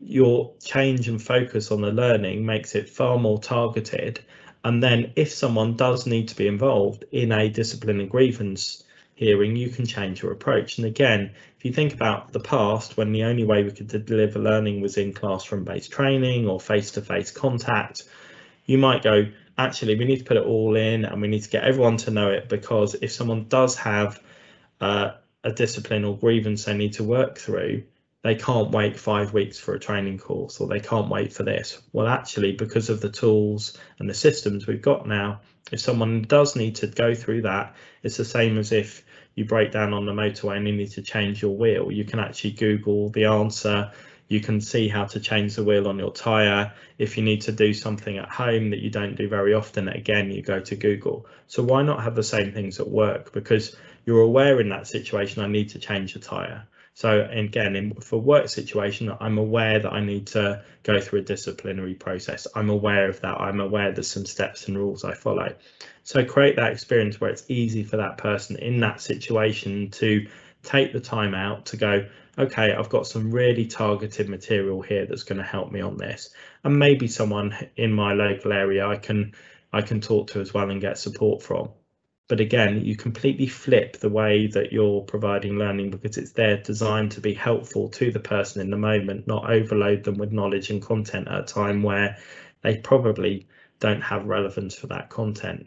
your 0.00 0.54
change 0.64 1.08
and 1.08 1.22
focus 1.22 1.70
on 1.70 1.80
the 1.80 1.92
learning 1.92 2.44
makes 2.44 2.74
it 2.74 2.88
far 2.88 3.18
more 3.18 3.40
targeted 3.40 4.20
and 4.64 4.82
then 4.82 5.12
if 5.16 5.32
someone 5.32 5.76
does 5.76 6.06
need 6.06 6.28
to 6.28 6.36
be 6.36 6.46
involved 6.46 7.04
in 7.10 7.32
a 7.32 7.48
discipline 7.48 8.00
and 8.00 8.10
grievance 8.10 8.82
hearing, 9.14 9.56
you 9.56 9.68
can 9.68 9.86
change 9.86 10.22
your 10.22 10.32
approach. 10.32 10.78
And 10.78 10.86
again, 10.86 11.32
if 11.58 11.64
you 11.64 11.72
think 11.72 11.94
about 11.94 12.32
the 12.32 12.40
past, 12.40 12.96
when 12.96 13.12
the 13.12 13.24
only 13.24 13.44
way 13.44 13.62
we 13.62 13.70
could 13.70 13.88
deliver 13.88 14.38
learning 14.38 14.80
was 14.80 14.96
in 14.96 15.12
classroom 15.12 15.64
based 15.64 15.92
training 15.92 16.48
or 16.48 16.60
face 16.60 16.92
to 16.92 17.02
face 17.02 17.30
contact, 17.30 18.04
you 18.66 18.78
might 18.78 19.02
go, 19.02 19.26
actually, 19.58 19.96
we 19.96 20.04
need 20.04 20.18
to 20.18 20.24
put 20.24 20.36
it 20.36 20.44
all 20.44 20.76
in 20.76 21.04
and 21.04 21.20
we 21.20 21.28
need 21.28 21.42
to 21.42 21.50
get 21.50 21.64
everyone 21.64 21.98
to 21.98 22.10
know 22.10 22.30
it 22.30 22.48
because 22.48 22.94
if 22.94 23.12
someone 23.12 23.46
does 23.48 23.76
have 23.76 24.20
uh, 24.80 25.12
a 25.44 25.52
discipline 25.52 26.04
or 26.04 26.16
grievance 26.16 26.64
they 26.64 26.74
need 26.74 26.94
to 26.94 27.04
work 27.04 27.38
through, 27.38 27.84
they 28.22 28.36
can't 28.36 28.70
wait 28.70 28.98
five 28.98 29.32
weeks 29.32 29.58
for 29.58 29.74
a 29.74 29.80
training 29.80 30.18
course 30.18 30.60
or 30.60 30.68
they 30.68 30.80
can't 30.80 31.08
wait 31.08 31.32
for 31.32 31.42
this. 31.42 31.82
Well, 31.92 32.06
actually, 32.06 32.52
because 32.52 32.88
of 32.88 33.00
the 33.00 33.10
tools 33.10 33.76
and 33.98 34.08
the 34.08 34.14
systems 34.14 34.66
we've 34.66 34.80
got 34.80 35.06
now, 35.06 35.40
if 35.72 35.80
someone 35.80 36.22
does 36.22 36.54
need 36.54 36.76
to 36.76 36.86
go 36.86 37.14
through 37.14 37.42
that, 37.42 37.74
it's 38.02 38.16
the 38.16 38.24
same 38.24 38.58
as 38.58 38.70
if 38.70 39.04
you 39.34 39.44
break 39.44 39.72
down 39.72 39.92
on 39.92 40.06
the 40.06 40.12
motorway 40.12 40.56
and 40.56 40.68
you 40.68 40.74
need 40.74 40.92
to 40.92 41.02
change 41.02 41.42
your 41.42 41.56
wheel. 41.56 41.90
You 41.90 42.04
can 42.04 42.20
actually 42.20 42.52
Google 42.52 43.08
the 43.08 43.24
answer. 43.24 43.90
You 44.28 44.40
can 44.40 44.60
see 44.60 44.88
how 44.88 45.06
to 45.06 45.18
change 45.18 45.56
the 45.56 45.64
wheel 45.64 45.88
on 45.88 45.98
your 45.98 46.12
tyre. 46.12 46.72
If 46.98 47.16
you 47.16 47.24
need 47.24 47.42
to 47.42 47.52
do 47.52 47.74
something 47.74 48.18
at 48.18 48.28
home 48.28 48.70
that 48.70 48.80
you 48.80 48.90
don't 48.90 49.16
do 49.16 49.28
very 49.28 49.52
often, 49.52 49.88
again, 49.88 50.30
you 50.30 50.42
go 50.42 50.60
to 50.60 50.76
Google. 50.76 51.26
So 51.48 51.62
why 51.62 51.82
not 51.82 52.04
have 52.04 52.14
the 52.14 52.22
same 52.22 52.52
things 52.52 52.78
at 52.78 52.88
work? 52.88 53.32
Because 53.32 53.74
you're 54.06 54.20
aware 54.20 54.60
in 54.60 54.68
that 54.68 54.86
situation, 54.86 55.42
I 55.42 55.48
need 55.48 55.70
to 55.70 55.78
change 55.80 56.14
the 56.14 56.20
tyre. 56.20 56.68
So 56.94 57.26
again, 57.30 57.74
in, 57.74 57.94
for 57.94 58.20
work 58.20 58.48
situation, 58.48 59.12
I'm 59.18 59.38
aware 59.38 59.78
that 59.78 59.92
I 59.92 60.00
need 60.04 60.26
to 60.28 60.62
go 60.82 61.00
through 61.00 61.20
a 61.20 61.24
disciplinary 61.24 61.94
process. 61.94 62.46
I'm 62.54 62.68
aware 62.68 63.08
of 63.08 63.20
that. 63.22 63.40
I'm 63.40 63.60
aware 63.60 63.92
there's 63.92 64.10
some 64.10 64.26
steps 64.26 64.68
and 64.68 64.76
rules 64.76 65.02
I 65.04 65.14
follow. 65.14 65.54
So 66.02 66.24
create 66.24 66.56
that 66.56 66.72
experience 66.72 67.20
where 67.20 67.30
it's 67.30 67.44
easy 67.48 67.82
for 67.82 67.96
that 67.96 68.18
person 68.18 68.56
in 68.56 68.80
that 68.80 69.00
situation 69.00 69.90
to 69.92 70.26
take 70.62 70.92
the 70.92 71.00
time 71.00 71.34
out 71.34 71.66
to 71.66 71.76
go, 71.76 72.06
okay, 72.38 72.72
I've 72.72 72.88
got 72.88 73.06
some 73.06 73.30
really 73.30 73.66
targeted 73.66 74.28
material 74.28 74.82
here 74.82 75.06
that's 75.06 75.24
going 75.24 75.38
to 75.38 75.44
help 75.44 75.72
me 75.72 75.80
on 75.80 75.96
this. 75.96 76.30
And 76.62 76.78
maybe 76.78 77.08
someone 77.08 77.56
in 77.76 77.92
my 77.92 78.12
local 78.12 78.52
area 78.52 78.86
I 78.86 78.96
can 78.96 79.34
I 79.72 79.80
can 79.80 80.02
talk 80.02 80.28
to 80.28 80.40
as 80.40 80.52
well 80.52 80.70
and 80.70 80.80
get 80.80 80.98
support 80.98 81.42
from. 81.42 81.70
But 82.32 82.40
again, 82.40 82.82
you 82.82 82.96
completely 82.96 83.46
flip 83.46 83.98
the 83.98 84.08
way 84.08 84.46
that 84.46 84.72
you're 84.72 85.02
providing 85.02 85.58
learning 85.58 85.90
because 85.90 86.16
it's 86.16 86.32
there 86.32 86.56
designed 86.56 87.12
to 87.12 87.20
be 87.20 87.34
helpful 87.34 87.90
to 87.90 88.10
the 88.10 88.20
person 88.20 88.62
in 88.62 88.70
the 88.70 88.78
moment, 88.78 89.26
not 89.26 89.50
overload 89.50 90.04
them 90.04 90.16
with 90.16 90.32
knowledge 90.32 90.70
and 90.70 90.80
content 90.80 91.28
at 91.28 91.40
a 91.40 91.42
time 91.42 91.82
where 91.82 92.16
they 92.62 92.78
probably 92.78 93.48
don't 93.80 94.00
have 94.00 94.24
relevance 94.24 94.74
for 94.74 94.86
that 94.86 95.10
content. 95.10 95.66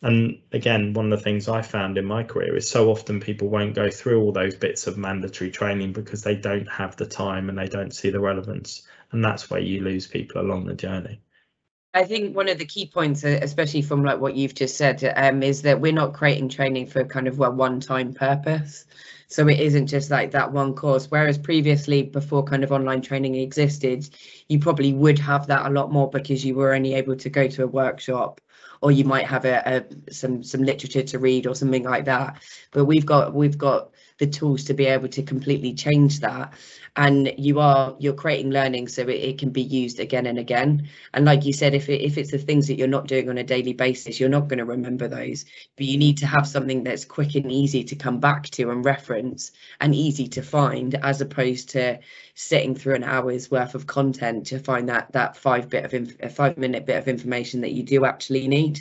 And 0.00 0.38
again, 0.52 0.92
one 0.92 1.12
of 1.12 1.18
the 1.18 1.24
things 1.24 1.48
I 1.48 1.62
found 1.62 1.98
in 1.98 2.04
my 2.04 2.22
career 2.22 2.54
is 2.54 2.70
so 2.70 2.92
often 2.92 3.18
people 3.18 3.48
won't 3.48 3.74
go 3.74 3.90
through 3.90 4.22
all 4.22 4.30
those 4.30 4.54
bits 4.54 4.86
of 4.86 4.96
mandatory 4.96 5.50
training 5.50 5.92
because 5.92 6.22
they 6.22 6.36
don't 6.36 6.70
have 6.70 6.94
the 6.94 7.06
time 7.06 7.48
and 7.48 7.58
they 7.58 7.66
don't 7.66 7.92
see 7.92 8.10
the 8.10 8.20
relevance. 8.20 8.86
And 9.10 9.24
that's 9.24 9.50
where 9.50 9.58
you 9.58 9.80
lose 9.80 10.06
people 10.06 10.40
along 10.40 10.66
the 10.66 10.74
journey. 10.74 11.20
I 11.92 12.04
think 12.04 12.36
one 12.36 12.48
of 12.48 12.58
the 12.58 12.64
key 12.64 12.86
points, 12.86 13.24
uh, 13.24 13.40
especially 13.42 13.82
from 13.82 14.04
like 14.04 14.20
what 14.20 14.36
you've 14.36 14.54
just 14.54 14.76
said, 14.76 15.02
um, 15.16 15.42
is 15.42 15.62
that 15.62 15.80
we're 15.80 15.92
not 15.92 16.14
creating 16.14 16.48
training 16.48 16.86
for 16.86 17.04
kind 17.04 17.26
of 17.26 17.40
a 17.40 17.50
one-time 17.50 18.14
purpose. 18.14 18.84
So 19.26 19.48
it 19.48 19.58
isn't 19.58 19.88
just 19.88 20.10
like 20.10 20.30
that 20.32 20.52
one 20.52 20.74
course. 20.74 21.10
Whereas 21.10 21.38
previously, 21.38 22.02
before 22.02 22.44
kind 22.44 22.62
of 22.62 22.72
online 22.72 23.00
training 23.00 23.34
existed, 23.36 24.08
you 24.48 24.58
probably 24.60 24.92
would 24.92 25.18
have 25.18 25.48
that 25.48 25.66
a 25.66 25.70
lot 25.70 25.92
more 25.92 26.08
because 26.10 26.44
you 26.44 26.54
were 26.54 26.74
only 26.74 26.94
able 26.94 27.16
to 27.16 27.30
go 27.30 27.48
to 27.48 27.64
a 27.64 27.68
workshop 27.68 28.40
or 28.82 28.92
you 28.92 29.04
might 29.04 29.26
have 29.26 29.44
a, 29.44 29.84
a 30.08 30.12
some 30.12 30.42
some 30.42 30.62
literature 30.62 31.02
to 31.02 31.18
read 31.18 31.46
or 31.46 31.54
something 31.54 31.84
like 31.84 32.06
that. 32.06 32.42
But 32.72 32.86
we've 32.86 33.06
got 33.06 33.34
we've 33.34 33.58
got 33.58 33.90
the 34.20 34.26
tools 34.26 34.64
to 34.64 34.74
be 34.74 34.86
able 34.86 35.08
to 35.08 35.22
completely 35.22 35.72
change 35.72 36.20
that. 36.20 36.52
And 36.94 37.32
you 37.38 37.58
are 37.60 37.96
you're 37.98 38.12
creating 38.12 38.50
learning 38.50 38.88
so 38.88 39.02
it, 39.02 39.08
it 39.10 39.38
can 39.38 39.50
be 39.50 39.62
used 39.62 39.98
again 39.98 40.26
and 40.26 40.38
again. 40.38 40.88
And 41.14 41.24
like 41.24 41.44
you 41.44 41.52
said 41.52 41.74
if, 41.74 41.88
it, 41.88 42.02
if 42.02 42.18
it's 42.18 42.30
the 42.30 42.38
things 42.38 42.68
that 42.68 42.76
you're 42.76 42.88
not 42.88 43.08
doing 43.08 43.28
on 43.28 43.38
a 43.38 43.44
daily 43.44 43.72
basis 43.72 44.20
you're 44.20 44.28
not 44.28 44.48
going 44.48 44.58
to 44.58 44.64
remember 44.64 45.08
those. 45.08 45.46
But 45.76 45.86
you 45.86 45.98
need 45.98 46.18
to 46.18 46.26
have 46.26 46.46
something 46.46 46.84
that's 46.84 47.04
quick 47.04 47.34
and 47.34 47.50
easy 47.50 47.82
to 47.84 47.96
come 47.96 48.20
back 48.20 48.50
to 48.50 48.70
and 48.70 48.84
reference 48.84 49.52
and 49.80 49.94
easy 49.94 50.28
to 50.28 50.42
find 50.42 50.94
as 50.96 51.20
opposed 51.20 51.70
to 51.70 51.98
sitting 52.34 52.74
through 52.74 52.96
an 52.96 53.04
hour's 53.04 53.50
worth 53.50 53.74
of 53.74 53.86
content 53.86 54.46
to 54.48 54.58
find 54.58 54.88
that 54.88 55.10
that 55.12 55.36
five 55.36 55.70
bit 55.70 55.84
of 55.84 56.16
a 56.20 56.28
five 56.28 56.58
minute 56.58 56.84
bit 56.86 56.98
of 56.98 57.08
information 57.08 57.62
that 57.62 57.72
you 57.72 57.82
do 57.82 58.04
actually 58.04 58.46
need. 58.48 58.80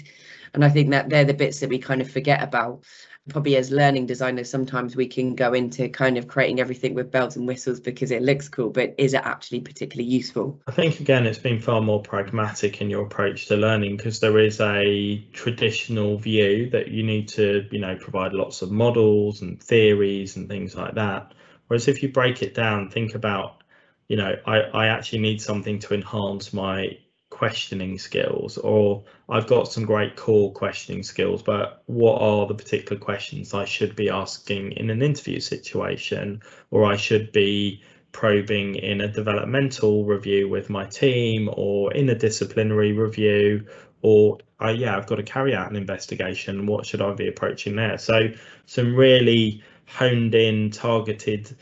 And 0.53 0.65
i 0.65 0.69
think 0.69 0.89
that 0.89 1.09
they're 1.09 1.25
the 1.25 1.33
bits 1.33 1.59
that 1.59 1.69
we 1.69 1.77
kind 1.77 2.01
of 2.01 2.11
forget 2.11 2.43
about 2.43 2.83
probably 3.29 3.55
as 3.55 3.71
learning 3.71 4.05
designers 4.05 4.49
sometimes 4.49 4.95
we 4.95 5.07
can 5.07 5.35
go 5.35 5.53
into 5.53 5.87
kind 5.89 6.17
of 6.17 6.27
creating 6.27 6.59
everything 6.59 6.93
with 6.93 7.11
bells 7.11 7.35
and 7.35 7.47
whistles 7.47 7.79
because 7.79 8.11
it 8.11 8.21
looks 8.21 8.49
cool 8.49 8.69
but 8.69 8.93
is 8.97 9.13
it 9.13 9.21
actually 9.23 9.61
particularly 9.61 10.09
useful? 10.09 10.61
I 10.67 10.71
think 10.71 10.99
again 10.99 11.25
it's 11.25 11.39
been 11.39 11.59
far 11.59 11.81
more 11.81 12.01
pragmatic 12.01 12.81
in 12.81 12.89
your 12.89 13.05
approach 13.05 13.45
to 13.47 13.55
learning 13.55 13.97
because 13.97 14.19
there 14.19 14.39
is 14.39 14.59
a 14.59 15.25
traditional 15.33 16.17
view 16.17 16.69
that 16.71 16.89
you 16.89 17.03
need 17.03 17.29
to 17.29 17.67
you 17.71 17.79
know 17.79 17.95
provide 17.95 18.33
lots 18.33 18.61
of 18.61 18.71
models 18.71 19.41
and 19.41 19.61
theories 19.61 20.35
and 20.35 20.49
things 20.49 20.75
like 20.75 20.95
that. 20.95 21.33
Whereas 21.67 21.87
if 21.87 22.03
you 22.03 22.11
break 22.11 22.41
it 22.41 22.53
down 22.55 22.89
think 22.89 23.15
about 23.15 23.63
you 24.07 24.17
know 24.17 24.35
i 24.45 24.57
i 24.57 24.87
actually 24.87 25.19
need 25.19 25.41
something 25.41 25.79
to 25.79 25.93
enhance 25.93 26.51
my 26.51 26.97
questioning 27.39 27.97
skills 27.97 28.57
or 28.57 29.01
I've 29.29 29.47
got 29.47 29.71
some 29.71 29.85
great 29.85 30.17
core 30.17 30.51
questioning 30.51 31.03
skills, 31.03 31.41
but 31.41 31.81
what 31.85 32.21
are 32.21 32.45
the 32.45 32.53
particular 32.53 32.99
questions 32.99 33.53
I 33.53 33.63
should 33.63 33.95
be 33.95 34.09
asking 34.09 34.73
in 34.73 34.89
an 34.89 35.01
interview 35.01 35.39
situation 35.39 36.41
or 36.69 36.83
I 36.83 36.97
should 36.97 37.31
be 37.31 37.81
probing 38.11 38.75
in 38.75 38.99
a 38.99 39.07
developmental 39.07 40.03
review 40.03 40.49
with 40.49 40.69
my 40.69 40.85
team 40.85 41.49
or 41.53 41.93
in 41.93 42.09
a 42.09 42.15
disciplinary 42.15 42.91
review 42.91 43.65
or 44.01 44.39
uh, 44.61 44.75
yeah, 44.77 44.97
I've 44.97 45.07
got 45.07 45.15
to 45.15 45.23
carry 45.23 45.55
out 45.55 45.69
an 45.69 45.77
investigation. 45.77 46.65
What 46.65 46.85
should 46.85 47.01
I 47.01 47.13
be 47.13 47.29
approaching 47.29 47.77
there? 47.77 47.97
So 47.97 48.31
some 48.65 48.93
really 48.93 49.63
honed 49.85 50.35
in 50.35 50.71
targeted 50.71 51.55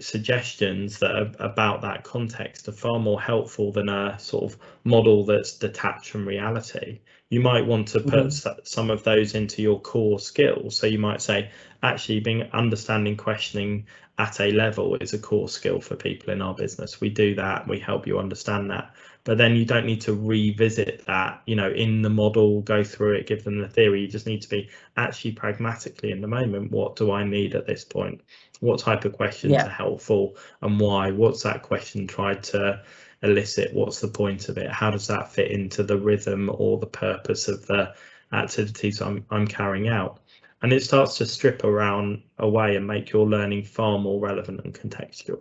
suggestions 0.00 0.98
that 0.98 1.10
are 1.10 1.32
about 1.38 1.82
that 1.82 2.04
context 2.04 2.68
are 2.68 2.72
far 2.72 2.98
more 2.98 3.20
helpful 3.20 3.72
than 3.72 3.88
a 3.88 4.18
sort 4.18 4.44
of 4.44 4.58
model 4.84 5.24
that's 5.24 5.56
detached 5.58 6.10
from 6.10 6.28
reality. 6.28 7.00
You 7.30 7.40
might 7.40 7.66
want 7.66 7.88
to 7.88 8.00
put 8.00 8.26
mm-hmm. 8.26 8.60
some 8.62 8.90
of 8.90 9.02
those 9.02 9.34
into 9.34 9.62
your 9.62 9.80
core 9.80 10.20
skills. 10.20 10.78
So 10.78 10.86
you 10.86 10.98
might 10.98 11.22
say, 11.22 11.50
actually, 11.82 12.20
being 12.20 12.42
understanding 12.52 13.16
questioning 13.16 13.86
at 14.18 14.40
a 14.40 14.50
level 14.52 14.96
is 14.96 15.12
a 15.12 15.18
core 15.18 15.48
skill 15.48 15.80
for 15.80 15.96
people 15.96 16.32
in 16.32 16.40
our 16.40 16.54
business. 16.54 17.00
We 17.00 17.10
do 17.10 17.34
that, 17.34 17.68
we 17.68 17.78
help 17.78 18.06
you 18.06 18.18
understand 18.18 18.70
that. 18.70 18.94
But 19.26 19.36
then 19.36 19.56
you 19.56 19.66
don't 19.66 19.84
need 19.84 20.00
to 20.02 20.14
revisit 20.14 21.04
that, 21.06 21.42
you 21.46 21.56
know, 21.56 21.70
in 21.70 22.00
the 22.00 22.08
model, 22.08 22.62
go 22.62 22.82
through 22.82 23.16
it, 23.16 23.26
give 23.26 23.44
them 23.44 23.60
the 23.60 23.68
theory. 23.68 24.00
You 24.00 24.08
just 24.08 24.26
need 24.26 24.40
to 24.42 24.48
be 24.48 24.70
actually 24.96 25.32
pragmatically 25.32 26.12
in 26.12 26.22
the 26.22 26.28
moment. 26.28 26.70
What 26.70 26.96
do 26.96 27.12
I 27.12 27.24
need 27.24 27.54
at 27.54 27.66
this 27.66 27.84
point? 27.84 28.22
what 28.60 28.80
type 28.80 29.04
of 29.04 29.12
questions 29.12 29.52
yeah. 29.52 29.66
are 29.66 29.70
helpful 29.70 30.36
and 30.62 30.80
why 30.80 31.10
what's 31.10 31.42
that 31.42 31.62
question 31.62 32.06
tried 32.06 32.42
to 32.42 32.82
elicit 33.22 33.74
what's 33.74 34.00
the 34.00 34.08
point 34.08 34.48
of 34.48 34.58
it 34.58 34.70
how 34.70 34.90
does 34.90 35.06
that 35.06 35.30
fit 35.30 35.50
into 35.50 35.82
the 35.82 35.98
rhythm 35.98 36.50
or 36.52 36.78
the 36.78 36.86
purpose 36.86 37.48
of 37.48 37.66
the 37.66 37.92
activities 38.32 39.00
i'm, 39.00 39.24
I'm 39.30 39.46
carrying 39.46 39.88
out 39.88 40.20
and 40.62 40.72
it 40.72 40.82
starts 40.82 41.18
to 41.18 41.26
strip 41.26 41.64
around 41.64 42.22
away 42.38 42.76
and 42.76 42.86
make 42.86 43.10
your 43.10 43.26
learning 43.26 43.64
far 43.64 43.98
more 43.98 44.20
relevant 44.20 44.60
and 44.64 44.74
contextual 44.74 45.40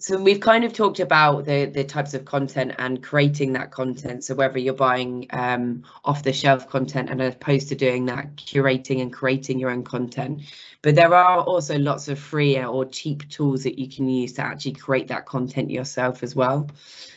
so 0.00 0.16
we've 0.16 0.38
kind 0.38 0.64
of 0.64 0.72
talked 0.72 1.00
about 1.00 1.44
the 1.44 1.64
the 1.66 1.82
types 1.82 2.14
of 2.14 2.24
content 2.24 2.72
and 2.78 3.02
creating 3.02 3.52
that 3.54 3.72
content. 3.72 4.22
So 4.22 4.34
whether 4.34 4.58
you're 4.58 4.74
buying 4.74 5.26
um, 5.30 5.82
off 6.04 6.22
the 6.22 6.32
shelf 6.32 6.68
content 6.68 7.10
and 7.10 7.20
opposed 7.20 7.68
to 7.70 7.74
doing 7.74 8.06
that 8.06 8.36
curating 8.36 9.02
and 9.02 9.12
creating 9.12 9.58
your 9.58 9.70
own 9.70 9.82
content. 9.82 10.42
But 10.82 10.94
there 10.94 11.12
are 11.12 11.40
also 11.40 11.76
lots 11.78 12.06
of 12.06 12.20
free 12.20 12.62
or 12.62 12.84
cheap 12.84 13.28
tools 13.28 13.64
that 13.64 13.78
you 13.78 13.88
can 13.88 14.08
use 14.08 14.34
to 14.34 14.42
actually 14.42 14.74
create 14.74 15.08
that 15.08 15.26
content 15.26 15.68
yourself 15.70 16.22
as 16.22 16.36
well. 16.36 16.70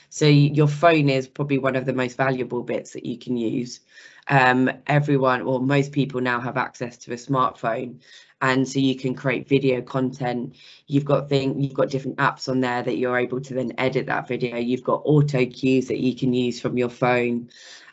So 0.09 0.25
your 0.25 0.67
phone 0.67 1.07
is 1.07 1.27
probably 1.27 1.59
one 1.59 1.75
of 1.75 1.85
the 1.85 1.93
most 1.93 2.17
valuable 2.17 2.63
bits 2.63 2.91
that 2.93 3.05
you 3.05 3.17
can 3.17 3.37
use. 3.37 3.79
Um, 4.27 4.71
everyone 4.87 5.41
or 5.41 5.59
most 5.59 5.91
people 5.91 6.19
now 6.19 6.39
have 6.39 6.57
access 6.57 6.97
to 6.97 7.13
a 7.13 7.15
smartphone 7.15 8.01
and 8.41 8.67
so 8.67 8.79
you 8.79 8.95
can 8.95 9.13
create 9.13 9.47
video 9.47 9.81
content. 9.81 10.55
You've 10.87 11.05
got 11.05 11.29
thing 11.29 11.61
you've 11.61 11.73
got 11.73 11.89
different 11.89 12.17
apps 12.17 12.49
on 12.49 12.59
there 12.59 12.81
that 12.81 12.97
you're 12.97 13.17
able 13.17 13.39
to 13.41 13.53
then 13.53 13.73
edit 13.77 14.07
that 14.07 14.27
video. 14.27 14.57
You've 14.57 14.83
got 14.83 15.01
auto 15.05 15.45
cues 15.45 15.87
that 15.87 15.99
you 15.99 16.15
can 16.15 16.33
use 16.33 16.59
from 16.59 16.77
your 16.77 16.89
phone. 16.89 17.49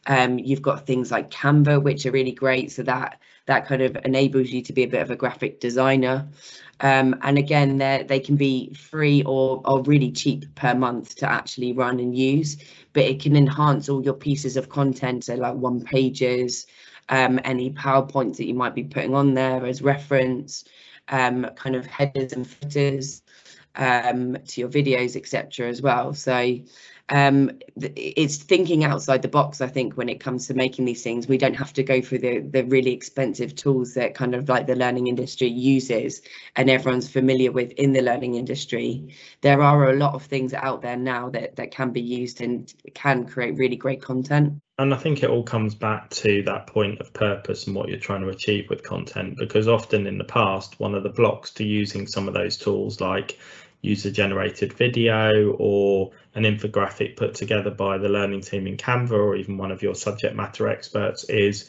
Um, 0.07 0.38
you've 0.38 0.62
got 0.62 0.87
things 0.87 1.11
like 1.11 1.31
canva 1.31 1.83
which 1.83 2.07
are 2.07 2.11
really 2.11 2.33
great. 2.33 2.73
So 2.73 2.83
that 2.85 3.21
that 3.47 3.67
kind 3.67 3.83
of 3.83 3.97
enables 4.05 4.49
you 4.49 4.62
to 4.62 4.73
be 4.73 4.83
a 4.83 4.88
bit 4.88 5.02
of 5.02 5.11
a 5.11 5.17
graphic 5.17 5.61
designer. 5.61 6.28
Um, 6.81 7.17
and 7.23 7.38
again 7.38 7.78
they 7.78 8.21
can 8.21 8.37
be 8.37 8.73
free 8.75 9.23
or, 9.25 9.61
or 9.64 9.83
really 9.83 10.12
cheap 10.12 10.55
per 10.55 10.75
month 10.75 11.17
to 11.17 11.31
actually 11.31 11.73
run 11.73 11.99
and 11.99 12.17
use 12.17 12.57
but 12.93 13.02
it 13.02 13.21
can 13.21 13.37
enhance 13.37 13.88
all 13.88 14.02
your 14.02 14.14
pieces 14.14 14.57
of 14.57 14.69
content. 14.69 15.25
So 15.25 15.35
like 15.35 15.55
one 15.55 15.83
pages 15.83 16.67
um, 17.09 17.41
any 17.45 17.71
PowerPoints 17.71 18.37
that 18.37 18.47
you 18.47 18.55
might 18.55 18.75
be 18.75 18.85
putting 18.85 19.15
on 19.15 19.35
there 19.35 19.65
as 19.65 19.83
reference, 19.83 20.65
um, 21.09 21.47
kind 21.57 21.75
of 21.75 21.87
headers 21.87 22.33
and 22.33 22.47
footers 22.47 23.23
um, 23.77 24.37
to 24.47 24.61
your 24.61 24.69
videos, 24.69 25.17
etc. 25.17 25.69
as 25.69 25.81
well. 25.81 26.12
So 26.12 26.59
um, 27.11 27.59
it's 27.77 28.37
thinking 28.37 28.85
outside 28.85 29.23
the 29.23 29.29
box, 29.29 29.61
I 29.61 29.69
think, 29.69 29.95
when 29.95 30.09
it 30.09 30.21
comes 30.21 30.47
to 30.47 30.55
making 30.55 30.85
these 30.85 31.03
things. 31.03 31.27
We 31.27 31.38
don't 31.38 31.55
have 31.55 31.73
to 31.75 31.83
go 31.83 32.03
through 32.03 32.19
the, 32.19 32.41
the 32.41 32.65
really 32.65 32.93
expensive 32.93 33.55
tools 33.55 33.95
that 33.95 34.15
kind 34.15 34.35
of 34.35 34.49
like 34.49 34.67
the 34.67 34.77
learning 34.77 35.07
industry 35.07 35.49
uses 35.49 36.21
and 36.57 36.69
everyone's 36.69 37.09
familiar 37.09 37.53
with 37.53 37.73
in 37.73 37.93
the 37.93 38.03
learning 38.03 38.35
industry. 38.35 39.15
There 39.41 39.62
are 39.62 39.91
a 39.91 39.97
lot 39.97 40.15
of 40.15 40.25
things 40.25 40.53
out 40.53 40.83
there 40.83 40.97
now 40.97 41.31
that, 41.31 41.57
that 41.57 41.71
can 41.71 41.93
be 41.93 42.03
used 42.03 42.43
and 42.43 42.73
can 42.95 43.25
create 43.25 43.57
really 43.57 43.77
great 43.77 44.03
content 44.03 44.61
and 44.78 44.94
I 44.94 44.97
think 44.97 45.23
it 45.23 45.30
all 45.30 45.42
comes 45.42 45.75
back 45.75 46.08
to 46.11 46.42
that 46.44 46.68
point 46.68 47.00
of 47.00 47.12
purpose 47.12 47.66
and 47.66 47.75
what 47.75 47.88
you're 47.88 47.99
trying 47.99 48.20
to 48.23 48.28
achieve 48.28 48.70
with 48.70 48.85
content. 48.85 49.37
Because 49.37 49.66
often 49.66 50.06
in 50.06 50.18
the 50.18 50.25
past, 50.25 50.78
one 50.78 50.94
of 50.94 51.02
the 51.02 51.08
blocks 51.08 51.50
to 51.54 51.64
using 51.64 52.06
some 52.06 52.28
of 52.28 52.35
those 52.35 52.56
tools, 52.56 53.00
like 53.00 53.38
user 53.80 54.11
generated 54.11 54.73
video 54.73 55.52
or 55.58 56.12
an 56.35 56.44
infographic 56.44 57.16
put 57.16 57.35
together 57.35 57.70
by 57.70 57.99
the 57.99 58.08
learning 58.08 58.42
team 58.42 58.68
in 58.68 58.76
Canva 58.76 59.12
or 59.12 59.35
even 59.35 59.56
one 59.58 59.73
of 59.73 59.82
your 59.82 59.97
subject 59.97 60.37
matter 60.37 60.68
experts, 60.68 61.25
is 61.25 61.68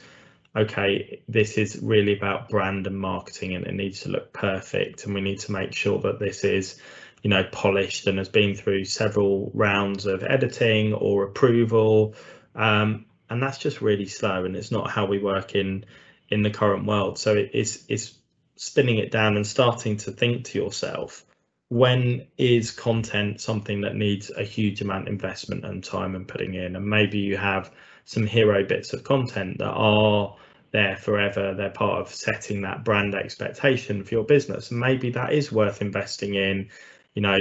okay, 0.56 1.22
this 1.28 1.58
is 1.58 1.80
really 1.82 2.16
about 2.16 2.50
brand 2.50 2.86
and 2.86 3.00
marketing 3.00 3.56
and 3.56 3.66
it 3.66 3.74
needs 3.74 4.02
to 4.02 4.10
look 4.10 4.32
perfect. 4.34 5.06
And 5.06 5.16
we 5.16 5.22
need 5.22 5.40
to 5.40 5.52
make 5.52 5.74
sure 5.74 6.00
that 6.02 6.20
this 6.20 6.44
is 6.44 6.80
you 7.24 7.30
know 7.30 7.44
polished 7.44 8.08
and 8.08 8.18
has 8.18 8.30
been 8.30 8.56
through 8.56 8.86
several 8.86 9.52
rounds 9.54 10.06
of 10.06 10.24
editing 10.24 10.94
or 10.94 11.24
approval 11.24 12.16
um, 12.60 13.06
and 13.30 13.42
that's 13.42 13.58
just 13.58 13.82
really 13.82 14.06
slow, 14.06 14.46
and 14.46 14.56
it's 14.56 14.72
not 14.72 14.92
how 14.92 15.06
we 15.06 15.18
work 15.18 15.56
in 15.56 15.86
in 16.30 16.44
the 16.44 16.52
current 16.52 16.86
world. 16.86 17.18
So 17.18 17.36
it, 17.36 17.52
it's 17.54 17.86
it's 17.88 18.14
spinning 18.56 18.98
it 18.98 19.12
down 19.12 19.38
and 19.38 19.48
starting 19.48 19.96
to 19.98 20.12
think 20.12 20.44
to 20.44 20.60
yourself, 20.60 21.26
when 21.70 22.28
is 22.38 22.72
content 22.72 23.40
something 23.40 23.82
that 23.82 23.96
needs 23.96 24.30
a 24.32 24.44
huge 24.44 24.82
amount 24.82 25.08
of 25.08 25.14
investment 25.14 25.64
and 25.64 25.84
time 25.84 26.16
and 26.16 26.28
putting 26.28 26.54
in? 26.56 26.76
And 26.76 26.86
maybe 26.86 27.20
you 27.20 27.38
have 27.38 27.72
some 28.04 28.26
hero 28.26 28.66
bits 28.66 28.92
of 28.92 29.06
content 29.06 29.60
that 29.60 29.72
are 29.72 30.36
there 30.72 30.98
forever. 30.98 31.54
They're 31.56 31.70
part 31.70 32.02
of 32.02 32.14
setting 32.14 32.62
that 32.62 32.84
brand 32.84 33.16
expectation 33.16 34.04
for 34.04 34.16
your 34.16 34.26
business. 34.26 34.72
And 34.72 34.80
maybe 34.82 35.12
that 35.12 35.32
is 35.32 35.52
worth 35.52 35.82
investing 35.82 36.36
in, 36.36 36.70
you 37.14 37.22
know, 37.22 37.38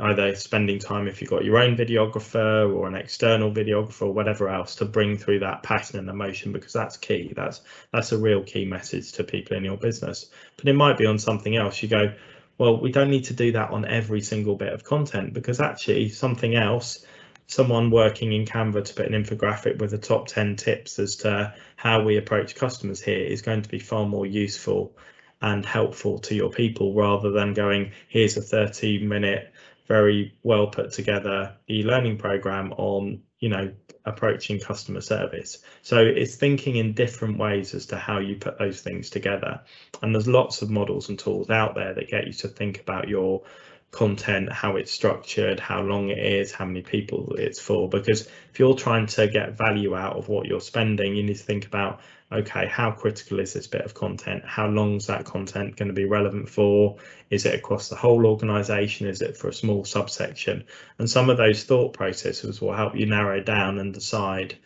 either 0.00 0.34
spending 0.34 0.78
time 0.78 1.06
if 1.06 1.20
you've 1.20 1.30
got 1.30 1.44
your 1.44 1.58
own 1.58 1.76
videographer 1.76 2.72
or 2.74 2.86
an 2.86 2.94
external 2.94 3.50
videographer 3.50 4.02
or 4.02 4.12
whatever 4.12 4.48
else 4.48 4.76
to 4.76 4.84
bring 4.84 5.16
through 5.16 5.40
that 5.40 5.62
passion 5.62 5.98
and 5.98 6.08
emotion 6.08 6.52
because 6.52 6.72
that's 6.72 6.96
key. 6.96 7.32
That's 7.34 7.60
that's 7.92 8.12
a 8.12 8.18
real 8.18 8.42
key 8.42 8.64
message 8.64 9.12
to 9.12 9.24
people 9.24 9.56
in 9.56 9.64
your 9.64 9.76
business. 9.76 10.30
But 10.56 10.68
it 10.68 10.74
might 10.74 10.98
be 10.98 11.06
on 11.06 11.18
something 11.18 11.56
else. 11.56 11.82
You 11.82 11.88
go 11.88 12.12
well 12.58 12.80
we 12.80 12.92
don't 12.92 13.10
need 13.10 13.24
to 13.24 13.34
do 13.34 13.52
that 13.52 13.70
on 13.70 13.84
every 13.84 14.20
single 14.20 14.56
bit 14.56 14.72
of 14.72 14.84
content 14.84 15.32
because 15.32 15.60
actually 15.60 16.08
something 16.10 16.54
else 16.54 17.04
someone 17.46 17.90
working 17.90 18.32
in 18.32 18.44
canva 18.44 18.84
to 18.84 18.94
put 18.94 19.06
an 19.06 19.24
infographic 19.24 19.78
with 19.78 19.90
the 19.90 19.98
top 19.98 20.28
10 20.28 20.54
tips 20.54 21.00
as 21.00 21.16
to 21.16 21.52
how 21.74 22.00
we 22.00 22.16
approach 22.16 22.54
customers 22.54 23.02
here 23.02 23.24
is 23.24 23.42
going 23.42 23.60
to 23.60 23.68
be 23.68 23.80
far 23.80 24.06
more 24.06 24.24
useful 24.24 24.94
and 25.42 25.66
helpful 25.66 26.18
to 26.18 26.34
your 26.34 26.50
people 26.50 26.94
rather 26.94 27.30
than 27.30 27.52
going 27.54 27.90
here's 28.08 28.36
a 28.36 28.42
30 28.42 29.04
minute 29.04 29.52
very 29.90 30.32
well 30.44 30.68
put 30.68 30.92
together 30.92 31.52
e-learning 31.68 32.16
program 32.16 32.72
on 32.74 33.20
you 33.40 33.48
know 33.48 33.72
approaching 34.04 34.60
customer 34.60 35.00
service. 35.00 35.58
So 35.82 35.98
it's 35.98 36.36
thinking 36.36 36.76
in 36.76 36.94
different 36.94 37.38
ways 37.38 37.74
as 37.74 37.86
to 37.86 37.96
how 37.96 38.20
you 38.20 38.36
put 38.36 38.56
those 38.56 38.82
things 38.82 39.10
together. 39.10 39.60
And 40.00 40.14
there's 40.14 40.28
lots 40.28 40.62
of 40.62 40.70
models 40.70 41.08
and 41.08 41.18
tools 41.18 41.50
out 41.50 41.74
there 41.74 41.92
that 41.92 42.08
get 42.08 42.28
you 42.28 42.32
to 42.34 42.48
think 42.48 42.80
about 42.80 43.08
your 43.08 43.42
content, 43.90 44.52
how 44.52 44.76
it's 44.76 44.92
structured, 44.92 45.58
how 45.58 45.82
long 45.82 46.10
it 46.10 46.18
is, 46.18 46.52
how 46.52 46.64
many 46.64 46.82
people 46.82 47.34
it's 47.36 47.60
for. 47.60 47.88
Because 47.88 48.28
if 48.50 48.58
you're 48.58 48.74
trying 48.74 49.06
to 49.06 49.26
get 49.26 49.56
value 49.56 49.96
out 49.96 50.16
of 50.16 50.28
what 50.28 50.46
you're 50.46 50.60
spending, 50.60 51.16
you 51.16 51.22
need 51.22 51.36
to 51.36 51.42
think 51.42 51.66
about 51.66 52.00
okay, 52.32 52.66
how 52.66 52.92
critical 52.92 53.40
is 53.40 53.52
this 53.52 53.66
bit 53.66 53.80
of 53.80 53.94
content? 53.94 54.44
How 54.46 54.68
long 54.68 54.96
is 54.96 55.06
that 55.08 55.24
content 55.24 55.76
going 55.76 55.88
to 55.88 55.94
be 55.94 56.04
relevant 56.04 56.48
for? 56.48 56.96
Is 57.28 57.44
it 57.44 57.54
across 57.54 57.88
the 57.88 57.96
whole 57.96 58.24
organization? 58.26 59.08
Is 59.08 59.20
it 59.20 59.36
for 59.36 59.48
a 59.48 59.52
small 59.52 59.84
subsection? 59.84 60.64
And 60.98 61.10
some 61.10 61.28
of 61.28 61.38
those 61.38 61.64
thought 61.64 61.92
processes 61.92 62.60
will 62.60 62.72
help 62.72 62.94
you 62.94 63.06
narrow 63.06 63.42
down 63.42 63.78
and 63.78 63.92
decide 63.92 64.56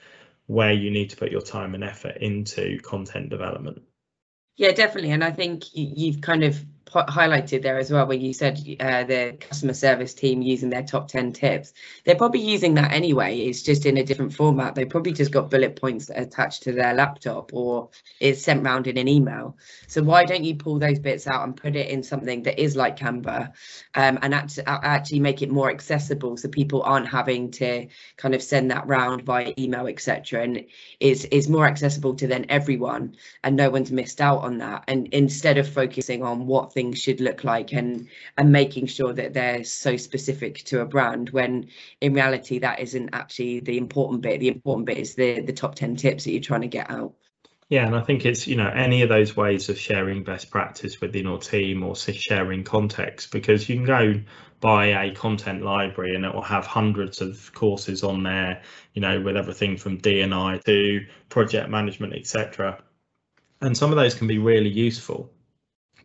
where 0.47 0.73
you 0.73 0.91
need 0.91 1.11
to 1.11 1.17
put 1.17 1.33
your 1.33 1.41
time 1.41 1.75
and 1.75 1.83
effort 1.83 2.19
into 2.21 2.79
content 2.81 3.31
development. 3.31 3.81
Yeah, 4.57 4.73
definitely. 4.73 5.13
And 5.13 5.25
I 5.25 5.31
think 5.31 5.65
you've 5.73 6.21
kind 6.21 6.45
of 6.45 6.63
highlighted 6.95 7.63
there 7.63 7.79
as 7.79 7.91
well, 7.91 8.07
where 8.07 8.17
you 8.17 8.33
said 8.33 8.59
uh, 8.81 9.05
the 9.05 9.37
customer 9.41 9.75
service 9.75 10.15
team 10.15 10.43
using 10.43 10.71
their 10.71 10.83
top 10.83 11.09
10 11.09 11.33
tips. 11.33 11.73
They're 12.05 12.15
probably 12.15 12.41
using 12.41 12.75
that 12.75 12.93
anyway. 12.93 13.39
It's 13.39 13.63
just 13.63 13.87
in 13.87 13.99
a 13.99 14.05
different 14.05 14.33
format. 14.33 14.75
They 14.75 14.85
probably 14.85 15.13
just 15.13 15.33
got 15.33 15.51
bullet 15.51 15.77
points 15.77 16.11
attached 16.15 16.63
to 16.65 16.73
their 16.73 16.95
laptop 16.95 17.53
or 17.53 17.91
it's 18.21 18.43
sent 18.43 18.65
round 18.65 18.87
in 18.87 18.97
an 18.97 19.09
email. 19.09 19.57
So 19.89 20.03
why 20.03 20.25
don't 20.25 20.45
you 20.45 20.55
pull 20.55 20.79
those 20.79 20.99
bits 20.99 21.27
out 21.27 21.45
and 21.45 21.57
put 21.57 21.77
it 21.77 21.89
in 21.89 22.03
something 22.03 22.43
that 22.45 22.61
is 22.61 22.77
like 22.77 22.99
Canva 22.99 23.53
um, 23.95 24.19
and 24.23 24.35
act 24.35 24.59
actually 24.67 25.21
make 25.21 25.43
it 25.43 25.51
more 25.51 25.71
accessible 25.71 26.37
so 26.37 26.49
people 26.49 26.83
aren't 26.83 27.09
having 27.09 27.51
to 27.53 27.87
kind 28.17 28.35
of 28.35 28.43
send 28.43 28.71
that 28.71 28.87
round 28.87 29.23
via 29.23 29.53
email, 29.59 29.87
etc. 29.87 30.43
And 30.43 30.65
is 31.01 31.25
is 31.27 31.49
more 31.49 31.67
accessible 31.67 32.15
to 32.17 32.27
then 32.27 32.47
everyone 32.49 33.17
and 33.43 33.57
no 33.57 33.71
one's 33.71 33.91
missed 33.91 34.21
out 34.21 34.43
on 34.43 34.59
that. 34.59 34.85
And 34.89 35.09
instead 35.09 35.59
of 35.59 35.69
focusing 35.69 36.23
on 36.23 36.47
what 36.47 36.73
things 36.73 36.84
should 36.93 37.21
look 37.21 37.45
like 37.45 37.73
and 37.73 38.09
and 38.37 38.53
making 38.53 38.87
sure 38.87 39.13
that 39.13 39.33
they're 39.33 39.65
so 39.65 39.97
specific 39.97 40.63
to 40.65 40.81
a 40.81 40.87
brand 40.87 41.31
when 41.31 41.67
in 42.01 42.13
reality 42.13 42.59
that 42.59 42.81
isn't 42.81 43.11
actually 43.13 43.61
the 43.61 43.79
important 43.79 44.21
bit 44.21 44.41
the 44.41 44.49
important 44.49 44.87
bit 44.87 44.99
is 44.99 45.15
the 45.15 45.41
the 45.41 45.53
top 45.53 45.75
10 45.75 45.97
tips 45.97 46.25
that 46.25 46.33
you're 46.33 46.41
trying 46.41 46.63
to 46.63 46.69
get 46.69 46.91
out 46.91 47.15
yeah, 47.71 47.87
and 47.87 47.97
I 47.97 48.03
think 48.03 48.27
it's 48.27 48.47
you 48.47 48.57
know 48.57 48.69
any 48.69 49.03
of 49.03 49.09
those 49.09 49.37
ways 49.37 49.69
of 49.71 49.79
sharing 49.79 50.23
best 50.23 50.51
practice 50.51 51.01
within 51.01 51.25
your 51.25 51.39
team 51.39 51.83
or 51.83 51.97
sharing 51.97 52.63
context 52.63 53.33
because 53.33 53.69
you 53.69 53.77
can 53.77 53.87
go 53.87 54.21
buy 54.61 54.87
a 55.05 55.15
content 55.15 55.63
library 55.63 56.15
and 56.15 56.25
it 56.25 56.35
will 56.35 56.41
have 56.41 56.67
hundreds 56.67 57.21
of 57.21 57.53
courses 57.53 58.03
on 58.03 58.23
there, 58.23 58.63
you 58.95 59.03
know, 59.03 59.21
with 59.21 59.37
everything 59.37 59.77
from 59.77 59.99
D&I 59.99 60.61
to 60.65 61.07
project 61.29 61.69
management, 61.69 62.15
etc. 62.15 62.83
And 63.61 63.77
some 63.77 63.91
of 63.91 63.97
those 63.97 64.15
can 64.15 64.27
be 64.27 64.39
really 64.39 64.71
useful. 64.71 65.31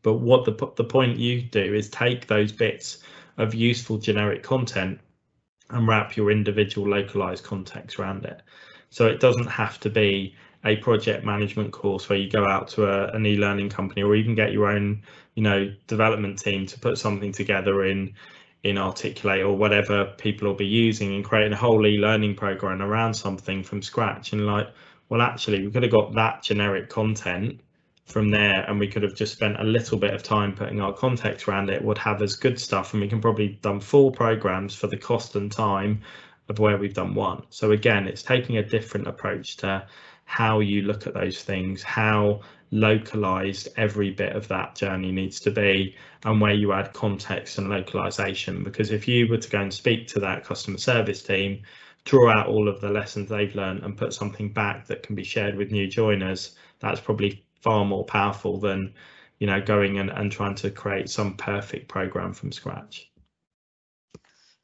But 0.01 0.15
what 0.15 0.45
the 0.45 0.53
the 0.75 0.83
point 0.83 1.17
you 1.17 1.41
do 1.41 1.73
is 1.73 1.89
take 1.89 2.27
those 2.27 2.51
bits 2.51 2.99
of 3.37 3.53
useful 3.53 3.97
generic 3.97 4.43
content 4.43 4.99
and 5.69 5.87
wrap 5.87 6.17
your 6.17 6.31
individual 6.31 6.89
localized 6.89 7.43
context 7.43 7.99
around 7.99 8.25
it. 8.25 8.41
So 8.89 9.07
it 9.07 9.19
doesn't 9.19 9.47
have 9.47 9.79
to 9.81 9.89
be 9.89 10.35
a 10.65 10.75
project 10.77 11.23
management 11.23 11.71
course 11.71 12.09
where 12.09 12.17
you 12.17 12.29
go 12.29 12.45
out 12.47 12.67
to 12.69 12.85
a, 12.85 13.07
an 13.15 13.25
e-learning 13.25 13.69
company 13.69 14.03
or 14.03 14.15
even 14.15 14.35
get 14.35 14.51
your 14.51 14.67
own, 14.67 15.01
you 15.35 15.43
know, 15.43 15.73
development 15.87 16.39
team 16.39 16.65
to 16.65 16.79
put 16.79 16.97
something 16.97 17.31
together 17.31 17.85
in 17.85 18.13
in 18.63 18.77
Articulate 18.77 19.41
or 19.41 19.55
whatever 19.55 20.13
people 20.17 20.47
will 20.47 20.55
be 20.55 20.65
using 20.65 21.15
and 21.15 21.23
creating 21.23 21.53
a 21.53 21.55
whole 21.55 21.87
e-learning 21.87 22.35
program 22.35 22.81
around 22.81 23.13
something 23.13 23.63
from 23.63 23.81
scratch. 23.81 24.33
And 24.33 24.45
like, 24.45 24.67
well, 25.07 25.21
actually, 25.21 25.65
we 25.65 25.71
could 25.71 25.83
have 25.83 25.91
got 25.93 26.13
that 26.15 26.43
generic 26.43 26.89
content 26.89 27.61
from 28.09 28.29
there 28.29 28.65
and 28.67 28.79
we 28.79 28.87
could 28.87 29.03
have 29.03 29.13
just 29.13 29.33
spent 29.33 29.59
a 29.59 29.63
little 29.63 29.97
bit 29.97 30.13
of 30.13 30.23
time 30.23 30.55
putting 30.55 30.81
our 30.81 30.91
context 30.91 31.47
around 31.47 31.69
it 31.69 31.83
would 31.83 31.97
have 31.97 32.21
as 32.21 32.35
good 32.35 32.59
stuff 32.59 32.93
and 32.93 33.01
we 33.01 33.07
can 33.07 33.21
probably 33.21 33.59
done 33.61 33.79
four 33.79 34.11
programs 34.11 34.73
for 34.73 34.87
the 34.87 34.97
cost 34.97 35.35
and 35.35 35.51
time 35.51 36.01
of 36.49 36.57
where 36.57 36.77
we've 36.77 36.95
done 36.95 37.13
one. 37.13 37.43
So 37.49 37.71
again 37.71 38.07
it's 38.07 38.23
taking 38.23 38.57
a 38.57 38.63
different 38.63 39.07
approach 39.07 39.57
to 39.57 39.87
how 40.25 40.59
you 40.59 40.81
look 40.81 41.05
at 41.05 41.13
those 41.13 41.43
things 41.43 41.83
how 41.83 42.41
localized 42.71 43.67
every 43.77 44.11
bit 44.11 44.35
of 44.35 44.47
that 44.47 44.75
journey 44.75 45.11
needs 45.11 45.39
to 45.39 45.51
be 45.51 45.95
and 46.25 46.41
where 46.41 46.53
you 46.53 46.73
add 46.73 46.93
context 46.93 47.57
and 47.57 47.69
localization. 47.69 48.63
Because 48.63 48.91
if 48.91 49.07
you 49.07 49.27
were 49.27 49.37
to 49.37 49.49
go 49.49 49.61
and 49.61 49.73
speak 49.73 50.07
to 50.07 50.19
that 50.19 50.43
customer 50.43 50.77
service 50.77 51.21
team 51.21 51.61
draw 52.05 52.31
out 52.31 52.47
all 52.47 52.67
of 52.67 52.81
the 52.81 52.89
lessons 52.89 53.29
they've 53.29 53.53
learned 53.55 53.83
and 53.83 53.97
put 53.97 54.13
something 54.13 54.51
back 54.51 54.87
that 54.87 55.03
can 55.03 55.15
be 55.15 55.23
shared 55.23 55.55
with 55.55 55.69
new 55.69 55.87
joiners 55.87 56.55
that's 56.79 57.01
probably 57.01 57.43
far 57.61 57.85
more 57.85 58.05
powerful 58.05 58.59
than 58.59 58.93
you 59.39 59.47
know 59.47 59.61
going 59.61 59.99
and, 59.99 60.09
and 60.09 60.31
trying 60.31 60.55
to 60.55 60.69
create 60.69 61.09
some 61.09 61.35
perfect 61.35 61.87
program 61.87 62.33
from 62.33 62.51
scratch. 62.51 63.09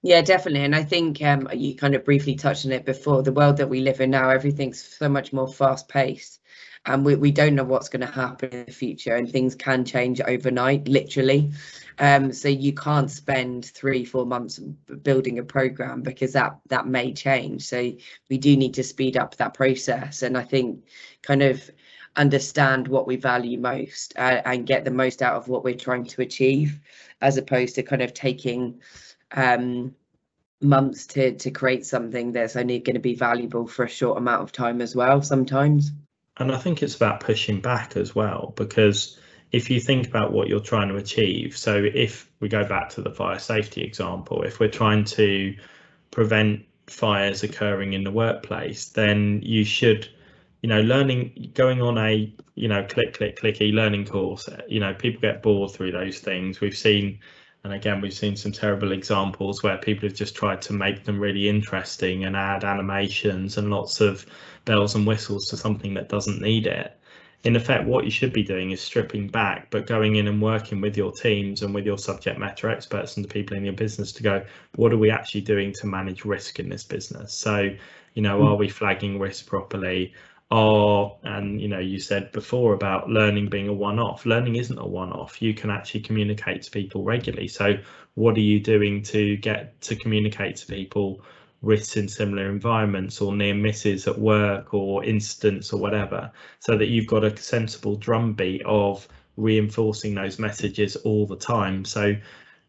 Yeah 0.01 0.21
definitely. 0.21 0.65
And 0.65 0.75
i 0.75 0.83
think 0.83 1.21
um, 1.21 1.49
you 1.53 1.75
kind 1.75 1.95
of 1.95 2.05
briefly 2.05 2.35
touched 2.35 2.65
on 2.65 2.71
it 2.71 2.85
before 2.85 3.23
the 3.23 3.33
world 3.33 3.57
that 3.57 3.69
we 3.69 3.81
live 3.81 4.01
in 4.01 4.11
now 4.11 4.29
everything's 4.29 4.81
so 4.81 5.09
much 5.09 5.33
more 5.33 5.47
fast 5.47 5.87
paced 5.87 6.39
and 6.85 7.03
we, 7.03 7.15
we 7.15 7.31
don't 7.31 7.55
know 7.55 7.63
what's 7.63 7.89
going 7.89 8.05
to 8.05 8.13
happen 8.13 8.49
in 8.49 8.65
the 8.65 8.71
future 8.71 9.15
and 9.15 9.29
things 9.29 9.55
can 9.55 9.85
change 9.85 10.21
overnight 10.21 10.87
literally. 10.87 11.51
Um, 11.97 12.31
so 12.33 12.47
you 12.49 12.73
can't 12.73 13.09
spend 13.09 13.65
three 13.65 14.05
four 14.05 14.25
months 14.25 14.59
building 14.59 15.39
a 15.39 15.43
program 15.43 16.01
because 16.01 16.33
that 16.33 16.59
that 16.67 16.87
may 16.87 17.13
change. 17.13 17.63
So 17.63 17.93
we 18.29 18.37
do 18.37 18.55
need 18.55 18.75
to 18.75 18.83
speed 18.83 19.17
up 19.17 19.37
that 19.37 19.53
process. 19.53 20.21
And 20.21 20.37
i 20.37 20.43
think 20.43 20.83
kind 21.21 21.41
of 21.41 21.69
understand 22.15 22.87
what 22.87 23.07
we 23.07 23.15
value 23.15 23.59
most 23.59 24.13
uh, 24.17 24.41
and 24.45 24.65
get 24.65 24.85
the 24.85 24.91
most 24.91 25.21
out 25.21 25.35
of 25.35 25.47
what 25.47 25.63
we're 25.63 25.75
trying 25.75 26.05
to 26.05 26.21
achieve 26.21 26.79
as 27.21 27.37
opposed 27.37 27.75
to 27.75 27.83
kind 27.83 28.01
of 28.01 28.13
taking 28.13 28.79
um, 29.33 29.93
months 30.61 31.07
to 31.07 31.33
to 31.35 31.51
create 31.51 31.85
something 31.85 32.31
that's 32.31 32.55
only 32.55 32.79
going 32.79 32.93
to 32.93 32.99
be 32.99 33.15
valuable 33.15 33.67
for 33.67 33.85
a 33.85 33.89
short 33.89 34.17
amount 34.17 34.41
of 34.41 34.51
time 34.51 34.81
as 34.81 34.95
well 34.95 35.21
sometimes. 35.21 35.91
And 36.37 36.51
i 36.51 36.57
think 36.57 36.83
it's 36.83 36.95
about 36.95 37.19
pushing 37.19 37.61
back 37.61 37.97
as 37.97 38.15
well 38.15 38.53
because 38.55 39.19
if 39.51 39.69
you 39.69 39.79
think 39.79 40.07
about 40.07 40.33
what 40.33 40.47
you're 40.47 40.59
trying 40.59 40.89
to 40.89 40.95
achieve 40.95 41.57
so 41.57 41.83
if 41.93 42.29
we 42.39 42.49
go 42.49 42.65
back 42.65 42.89
to 42.89 43.01
the 43.01 43.11
fire 43.11 43.39
safety 43.39 43.81
example 43.81 44.43
if 44.43 44.59
we're 44.59 44.69
trying 44.69 45.03
to 45.05 45.55
prevent 46.11 46.65
fires 46.87 47.43
occurring 47.43 47.93
in 47.93 48.03
the 48.03 48.11
workplace 48.11 48.89
then 48.89 49.41
you 49.43 49.63
should 49.63 50.09
you 50.65 50.69
know, 50.69 50.81
learning, 50.81 51.51
going 51.53 51.79
on 51.79 51.95
a, 51.99 52.33
you 52.55 52.67
know, 52.67 52.83
click, 52.85 53.13
click, 53.13 53.39
click 53.39 53.61
e-learning 53.61 54.03
course, 54.03 54.49
you 54.67 54.79
know, 54.79 54.95
people 54.95 55.21
get 55.21 55.43
bored 55.43 55.69
through 55.69 55.91
those 55.91 56.17
things. 56.17 56.59
We've 56.59 56.75
seen, 56.75 57.19
and 57.63 57.71
again, 57.71 58.01
we've 58.01 58.15
seen 58.15 58.35
some 58.35 58.51
terrible 58.51 58.91
examples 58.91 59.61
where 59.61 59.77
people 59.77 60.09
have 60.09 60.17
just 60.17 60.33
tried 60.33 60.63
to 60.63 60.73
make 60.73 61.03
them 61.03 61.19
really 61.19 61.47
interesting 61.47 62.25
and 62.25 62.35
add 62.35 62.63
animations 62.63 63.59
and 63.59 63.69
lots 63.69 64.01
of 64.01 64.25
bells 64.65 64.95
and 64.95 65.05
whistles 65.05 65.49
to 65.49 65.57
something 65.57 65.93
that 65.93 66.09
doesn't 66.09 66.41
need 66.41 66.65
it. 66.65 66.97
In 67.43 67.55
effect, 67.55 67.85
what 67.85 68.03
you 68.03 68.09
should 68.09 68.33
be 68.33 68.41
doing 68.41 68.71
is 68.71 68.81
stripping 68.81 69.27
back, 69.27 69.69
but 69.69 69.85
going 69.85 70.15
in 70.15 70.27
and 70.27 70.41
working 70.41 70.81
with 70.81 70.97
your 70.97 71.11
teams 71.11 71.61
and 71.61 71.75
with 71.75 71.85
your 71.85 71.99
subject 71.99 72.39
matter 72.39 72.71
experts 72.71 73.17
and 73.17 73.23
the 73.23 73.29
people 73.29 73.55
in 73.55 73.65
your 73.65 73.73
business 73.73 74.11
to 74.13 74.23
go, 74.23 74.43
what 74.77 74.91
are 74.91 74.97
we 74.97 75.11
actually 75.11 75.41
doing 75.41 75.71
to 75.73 75.85
manage 75.85 76.25
risk 76.25 76.59
in 76.59 76.69
this 76.69 76.83
business? 76.83 77.35
So, 77.35 77.69
you 78.15 78.23
know, 78.23 78.39
hmm. 78.39 78.47
are 78.47 78.55
we 78.55 78.67
flagging 78.67 79.19
risk 79.19 79.45
properly? 79.45 80.11
Are 80.51 81.17
and 81.23 81.59
you 81.59 81.67
know 81.67 81.79
you 81.79 81.99
said 81.99 82.31
before 82.31 82.73
about 82.73 83.09
learning 83.09 83.49
being 83.49 83.67
a 83.67 83.73
one-off. 83.73 84.25
Learning 84.25 84.55
isn't 84.55 84.77
a 84.77 84.85
one-off. 84.85 85.41
You 85.41 85.53
can 85.53 85.69
actually 85.69 86.01
communicate 86.01 86.61
to 86.63 86.71
people 86.71 87.03
regularly. 87.03 87.47
So 87.47 87.77
what 88.13 88.35
are 88.35 88.41
you 88.41 88.59
doing 88.59 89.01
to 89.03 89.37
get 89.37 89.79
to 89.81 89.95
communicate 89.95 90.55
to 90.57 90.67
people 90.67 91.21
risks 91.61 91.97
in 91.97 92.07
similar 92.07 92.49
environments 92.49 93.21
or 93.21 93.35
near 93.35 93.55
misses 93.55 94.07
at 94.07 94.19
work 94.19 94.73
or 94.73 95.03
incidents 95.03 95.73
or 95.73 95.79
whatever 95.79 96.31
so 96.59 96.77
that 96.77 96.89
you've 96.89 97.07
got 97.07 97.23
a 97.23 97.35
sensible 97.35 97.95
drumbeat 97.95 98.61
of 98.65 99.07
reinforcing 99.37 100.13
those 100.13 100.37
messages 100.37 100.95
all 100.97 101.25
the 101.25 101.35
time? 101.35 101.83
So 101.83 102.15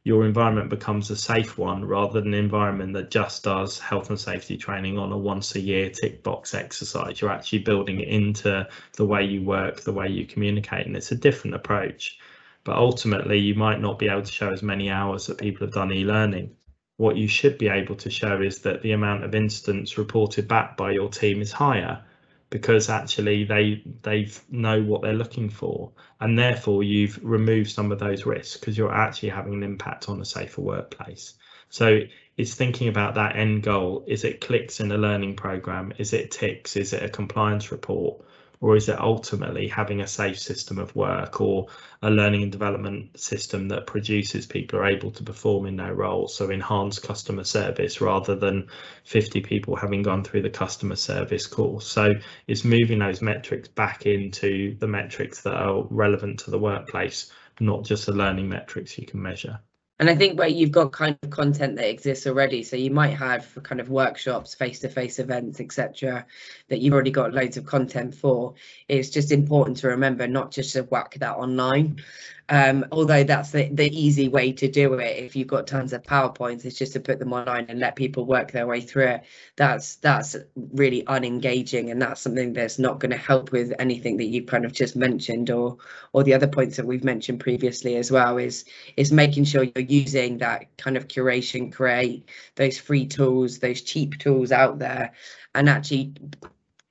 your 0.06 0.24
environment 0.24 0.70
becomes 0.70 1.10
a 1.10 1.16
safe 1.16 1.58
one 1.58 1.84
rather 1.84 2.20
than 2.20 2.32
an 2.32 2.38
environment 2.38 2.92
that 2.92 3.10
just 3.10 3.42
does 3.42 3.76
health 3.80 4.08
and 4.08 4.20
safety 4.20 4.56
training 4.56 4.96
on 4.96 5.10
a 5.10 5.18
once 5.18 5.56
a 5.56 5.60
year 5.60 5.90
tick 5.90 6.22
box 6.22 6.54
exercise. 6.54 7.20
You're 7.20 7.32
actually 7.32 7.58
building 7.58 7.98
it 7.98 8.06
into 8.06 8.68
the 8.92 9.04
way 9.04 9.24
you 9.24 9.42
work, 9.42 9.80
the 9.80 9.92
way 9.92 10.06
you 10.06 10.24
communicate, 10.24 10.86
and 10.86 10.96
it's 10.96 11.10
a 11.10 11.16
different 11.16 11.56
approach. 11.56 12.20
But 12.62 12.76
ultimately, 12.76 13.38
you 13.40 13.56
might 13.56 13.80
not 13.80 13.98
be 13.98 14.06
able 14.06 14.22
to 14.22 14.30
show 14.30 14.52
as 14.52 14.62
many 14.62 14.92
hours 14.92 15.26
that 15.26 15.38
people 15.38 15.66
have 15.66 15.74
done 15.74 15.92
e-learning. 15.92 16.54
What 16.98 17.16
you 17.16 17.26
should 17.26 17.58
be 17.58 17.66
able 17.66 17.96
to 17.96 18.08
show 18.08 18.40
is 18.40 18.60
that 18.60 18.82
the 18.82 18.92
amount 18.92 19.24
of 19.24 19.34
incidents 19.34 19.98
reported 19.98 20.46
back 20.46 20.76
by 20.76 20.92
your 20.92 21.08
team 21.08 21.42
is 21.42 21.50
higher 21.50 22.04
because 22.50 22.88
actually 22.88 23.44
they 23.44 23.82
they 24.02 24.28
know 24.48 24.82
what 24.82 25.02
they're 25.02 25.12
looking 25.12 25.50
for 25.50 25.90
and 26.20 26.38
therefore 26.38 26.82
you've 26.82 27.18
removed 27.22 27.70
some 27.70 27.90
of 27.90 27.98
those 27.98 28.24
risks 28.24 28.56
because 28.56 28.78
you're 28.78 28.94
actually 28.94 29.30
having 29.30 29.54
an 29.54 29.62
impact 29.62 30.08
on 30.08 30.20
a 30.20 30.24
safer 30.24 30.60
workplace. 30.60 31.34
So 31.68 32.00
it's 32.36 32.54
thinking 32.54 32.88
about 32.88 33.14
that 33.14 33.36
end 33.36 33.62
goal. 33.62 34.04
Is 34.06 34.24
it 34.24 34.40
clicks 34.40 34.80
in 34.80 34.92
a 34.92 34.96
learning 34.96 35.36
program? 35.36 35.92
Is 35.98 36.12
it 36.12 36.30
ticks? 36.30 36.76
Is 36.76 36.92
it 36.92 37.02
a 37.02 37.08
compliance 37.08 37.72
report 37.72 38.24
or 38.60 38.76
is 38.76 38.88
it 38.88 38.98
ultimately 38.98 39.68
having 39.68 40.00
a 40.00 40.06
safe 40.06 40.38
system 40.38 40.78
of 40.78 40.94
work 40.96 41.40
or 41.40 41.66
a 42.02 42.10
learning 42.10 42.42
and 42.42 42.52
development 42.52 43.18
system 43.18 43.68
that 43.68 43.86
produces 43.86 44.46
people 44.46 44.78
are 44.78 44.86
able 44.86 45.10
to 45.10 45.22
perform 45.22 45.66
in 45.66 45.76
their 45.76 45.94
roles 45.94 46.34
so 46.34 46.50
enhance 46.50 46.98
customer 46.98 47.44
service 47.44 48.00
rather 48.00 48.34
than 48.34 48.68
50 49.04 49.40
people 49.40 49.76
having 49.76 50.02
gone 50.02 50.24
through 50.24 50.42
the 50.42 50.50
customer 50.50 50.96
service 50.96 51.46
course? 51.46 51.86
So 51.86 52.14
it's 52.46 52.64
moving 52.64 52.98
those 52.98 53.22
metrics 53.22 53.68
back 53.68 54.06
into 54.06 54.76
the 54.78 54.88
metrics 54.88 55.42
that 55.42 55.54
are 55.54 55.84
relevant 55.90 56.40
to 56.40 56.50
the 56.50 56.58
workplace 56.58 57.30
not 57.60 57.84
just 57.84 58.06
the 58.06 58.12
learning 58.12 58.48
metrics 58.48 58.98
you 58.98 59.06
can 59.06 59.22
measure 59.22 59.60
and 59.98 60.10
I 60.10 60.14
think 60.14 60.38
where 60.38 60.48
you've 60.48 60.72
got 60.72 60.92
kind 60.92 61.18
of 61.22 61.30
content 61.30 61.76
that 61.76 61.88
exists 61.88 62.26
already, 62.26 62.62
so 62.62 62.76
you 62.76 62.90
might 62.90 63.14
have 63.14 63.46
kind 63.62 63.80
of 63.80 63.88
workshops, 63.88 64.54
face-to-face 64.54 65.18
events, 65.18 65.60
etc., 65.60 66.26
that 66.68 66.80
you've 66.80 66.92
already 66.92 67.10
got 67.10 67.32
loads 67.32 67.56
of 67.56 67.64
content 67.64 68.14
for. 68.14 68.54
It's 68.88 69.10
just 69.10 69.32
important 69.32 69.78
to 69.78 69.88
remember 69.88 70.26
not 70.26 70.50
just 70.50 70.72
to 70.74 70.82
whack 70.82 71.16
that 71.20 71.36
online. 71.36 72.02
Um, 72.48 72.86
although 72.92 73.24
that's 73.24 73.50
the, 73.50 73.68
the 73.72 73.88
easy 73.88 74.28
way 74.28 74.52
to 74.52 74.68
do 74.68 74.94
it. 74.94 75.24
If 75.24 75.34
you've 75.34 75.48
got 75.48 75.66
tons 75.66 75.92
of 75.92 76.02
PowerPoints, 76.02 76.64
it's 76.64 76.78
just 76.78 76.92
to 76.92 77.00
put 77.00 77.18
them 77.18 77.32
online 77.32 77.66
and 77.68 77.80
let 77.80 77.96
people 77.96 78.24
work 78.24 78.52
their 78.52 78.68
way 78.68 78.80
through 78.80 79.08
it. 79.08 79.24
That's 79.56 79.96
that's 79.96 80.36
really 80.54 81.02
unengaging, 81.02 81.90
and 81.90 82.00
that's 82.00 82.20
something 82.20 82.52
that's 82.52 82.78
not 82.78 83.00
going 83.00 83.10
to 83.10 83.16
help 83.16 83.50
with 83.50 83.72
anything 83.80 84.16
that 84.18 84.26
you've 84.26 84.46
kind 84.46 84.64
of 84.64 84.72
just 84.72 84.94
mentioned, 84.94 85.50
or 85.50 85.78
or 86.12 86.22
the 86.22 86.34
other 86.34 86.46
points 86.46 86.76
that 86.76 86.86
we've 86.86 87.04
mentioned 87.04 87.40
previously 87.40 87.96
as 87.96 88.12
well. 88.12 88.38
Is 88.38 88.64
is 88.96 89.10
making 89.10 89.44
sure 89.44 89.64
you're 89.64 89.85
using 89.90 90.38
that 90.38 90.76
kind 90.76 90.96
of 90.96 91.08
curation, 91.08 91.72
create 91.72 92.28
those 92.54 92.78
free 92.78 93.06
tools, 93.06 93.58
those 93.58 93.82
cheap 93.82 94.18
tools 94.18 94.52
out 94.52 94.78
there, 94.78 95.12
and 95.54 95.68
actually 95.68 96.14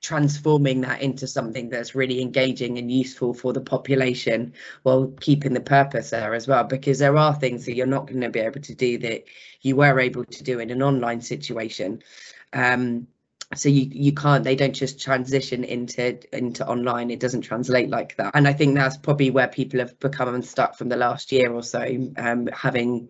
transforming 0.02 0.82
that 0.82 1.02
into 1.02 1.26
something 1.26 1.68
that's 1.68 1.94
really 1.94 2.22
engaging 2.22 2.78
and 2.78 2.92
useful 2.92 3.34
for 3.34 3.52
the 3.52 3.60
population 3.60 4.52
while 4.84 5.08
keeping 5.20 5.52
the 5.52 5.60
purpose 5.60 6.10
there 6.10 6.34
as 6.34 6.46
well. 6.46 6.64
Because 6.64 6.98
there 6.98 7.16
are 7.16 7.34
things 7.34 7.64
that 7.66 7.74
you're 7.74 7.86
not 7.86 8.06
going 8.06 8.20
to 8.20 8.30
be 8.30 8.40
able 8.40 8.60
to 8.60 8.74
do 8.74 8.98
that 8.98 9.24
you 9.62 9.74
were 9.76 9.98
able 9.98 10.24
to 10.24 10.44
do 10.44 10.60
in 10.60 10.70
an 10.70 10.82
online 10.82 11.20
situation. 11.20 12.02
Um, 12.52 13.08
so 13.54 13.68
you 13.68 13.88
you 13.92 14.12
can't 14.12 14.42
they 14.42 14.56
don't 14.56 14.72
just 14.72 15.00
transition 15.00 15.62
into 15.62 16.18
into 16.36 16.66
online. 16.66 17.10
It 17.10 17.20
doesn't 17.20 17.42
translate 17.42 17.88
like 17.88 18.16
that. 18.16 18.32
And 18.34 18.48
i 18.48 18.52
think 18.52 18.74
that's 18.74 18.96
probably 18.96 19.30
where 19.30 19.48
people 19.48 19.80
have 19.80 19.98
become 20.00 20.34
unstuck 20.34 20.76
from 20.76 20.88
the 20.88 20.96
last 20.96 21.30
year 21.30 21.52
or 21.52 21.62
so 21.62 21.80
um, 22.16 22.48
having 22.48 23.08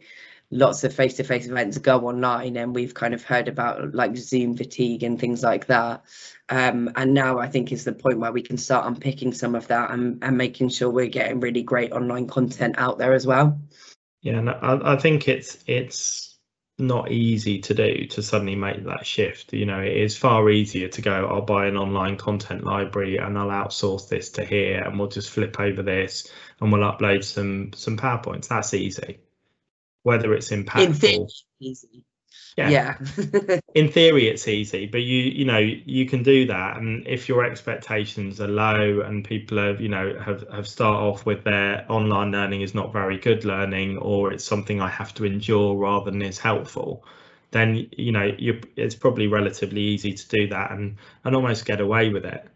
lots 0.52 0.84
of 0.84 0.94
face-to-face 0.94 1.48
events 1.48 1.76
go 1.78 2.06
online 2.06 2.56
and 2.56 2.72
we've 2.72 2.94
kind 2.94 3.14
of 3.14 3.24
heard 3.24 3.48
about 3.48 3.94
like 3.94 4.16
zoom 4.16 4.56
fatigue 4.56 5.02
and 5.02 5.18
things 5.18 5.42
like 5.42 5.66
that. 5.66 6.04
Um, 6.48 6.92
and 6.94 7.14
now 7.14 7.38
i 7.38 7.48
think 7.48 7.72
is 7.72 7.84
the 7.84 7.92
point 7.92 8.20
where 8.20 8.30
we 8.30 8.42
can 8.42 8.58
start 8.58 8.86
unpicking 8.86 9.32
some 9.32 9.54
of 9.54 9.66
that 9.68 9.90
and, 9.90 10.22
and 10.22 10.36
making 10.36 10.68
sure 10.68 10.90
we're 10.90 11.06
getting 11.06 11.40
really 11.40 11.62
great 11.62 11.92
online 11.92 12.28
content 12.28 12.76
out 12.78 12.98
there 12.98 13.14
as 13.14 13.26
well. 13.26 13.58
Yeah 14.20 14.38
and 14.38 14.50
I, 14.50 14.92
I 14.92 14.96
think 14.96 15.28
it's 15.28 15.58
it's 15.66 16.25
not 16.78 17.10
easy 17.10 17.58
to 17.58 17.72
do 17.72 18.06
to 18.06 18.22
suddenly 18.22 18.54
make 18.54 18.84
that 18.84 19.06
shift 19.06 19.52
you 19.54 19.64
know 19.64 19.80
it 19.80 19.96
is 19.96 20.16
far 20.16 20.50
easier 20.50 20.88
to 20.88 21.00
go 21.00 21.26
i'll 21.26 21.40
buy 21.40 21.66
an 21.66 21.76
online 21.76 22.18
content 22.18 22.64
library 22.64 23.16
and 23.16 23.38
i'll 23.38 23.48
outsource 23.48 24.08
this 24.08 24.28
to 24.30 24.44
here 24.44 24.82
and 24.82 24.98
we'll 24.98 25.08
just 25.08 25.30
flip 25.30 25.58
over 25.58 25.82
this 25.82 26.30
and 26.60 26.70
we'll 26.70 26.82
upload 26.82 27.24
some 27.24 27.72
some 27.72 27.96
powerpoints 27.96 28.48
that's 28.48 28.74
easy 28.74 29.18
whether 30.02 30.34
it's 30.34 30.50
impactful. 30.50 31.28
easy. 31.60 32.04
Yeah. 32.56 32.70
yeah. 32.70 33.60
in 33.74 33.92
theory, 33.92 34.28
it's 34.28 34.48
easy, 34.48 34.86
but 34.86 35.02
you 35.02 35.18
you 35.18 35.44
know 35.44 35.58
you 35.58 36.06
can 36.06 36.22
do 36.22 36.46
that, 36.46 36.78
and 36.78 37.06
if 37.06 37.28
your 37.28 37.44
expectations 37.44 38.40
are 38.40 38.48
low 38.48 39.00
and 39.02 39.22
people 39.24 39.58
have 39.58 39.80
you 39.80 39.90
know 39.90 40.18
have 40.18 40.48
have 40.50 40.66
start 40.66 40.96
off 41.02 41.26
with 41.26 41.44
their 41.44 41.84
online 41.90 42.32
learning 42.32 42.62
is 42.62 42.74
not 42.74 42.92
very 42.94 43.18
good 43.18 43.44
learning, 43.44 43.98
or 43.98 44.32
it's 44.32 44.44
something 44.44 44.80
I 44.80 44.88
have 44.88 45.12
to 45.14 45.26
endure 45.26 45.76
rather 45.76 46.10
than 46.10 46.22
is 46.22 46.38
helpful, 46.38 47.04
then 47.50 47.88
you 47.92 48.10
know 48.12 48.34
you 48.38 48.60
it's 48.76 48.94
probably 48.94 49.26
relatively 49.26 49.82
easy 49.82 50.14
to 50.14 50.28
do 50.28 50.48
that 50.48 50.70
and 50.70 50.96
and 51.24 51.36
almost 51.36 51.66
get 51.66 51.80
away 51.80 52.08
with 52.08 52.24
it. 52.24 52.46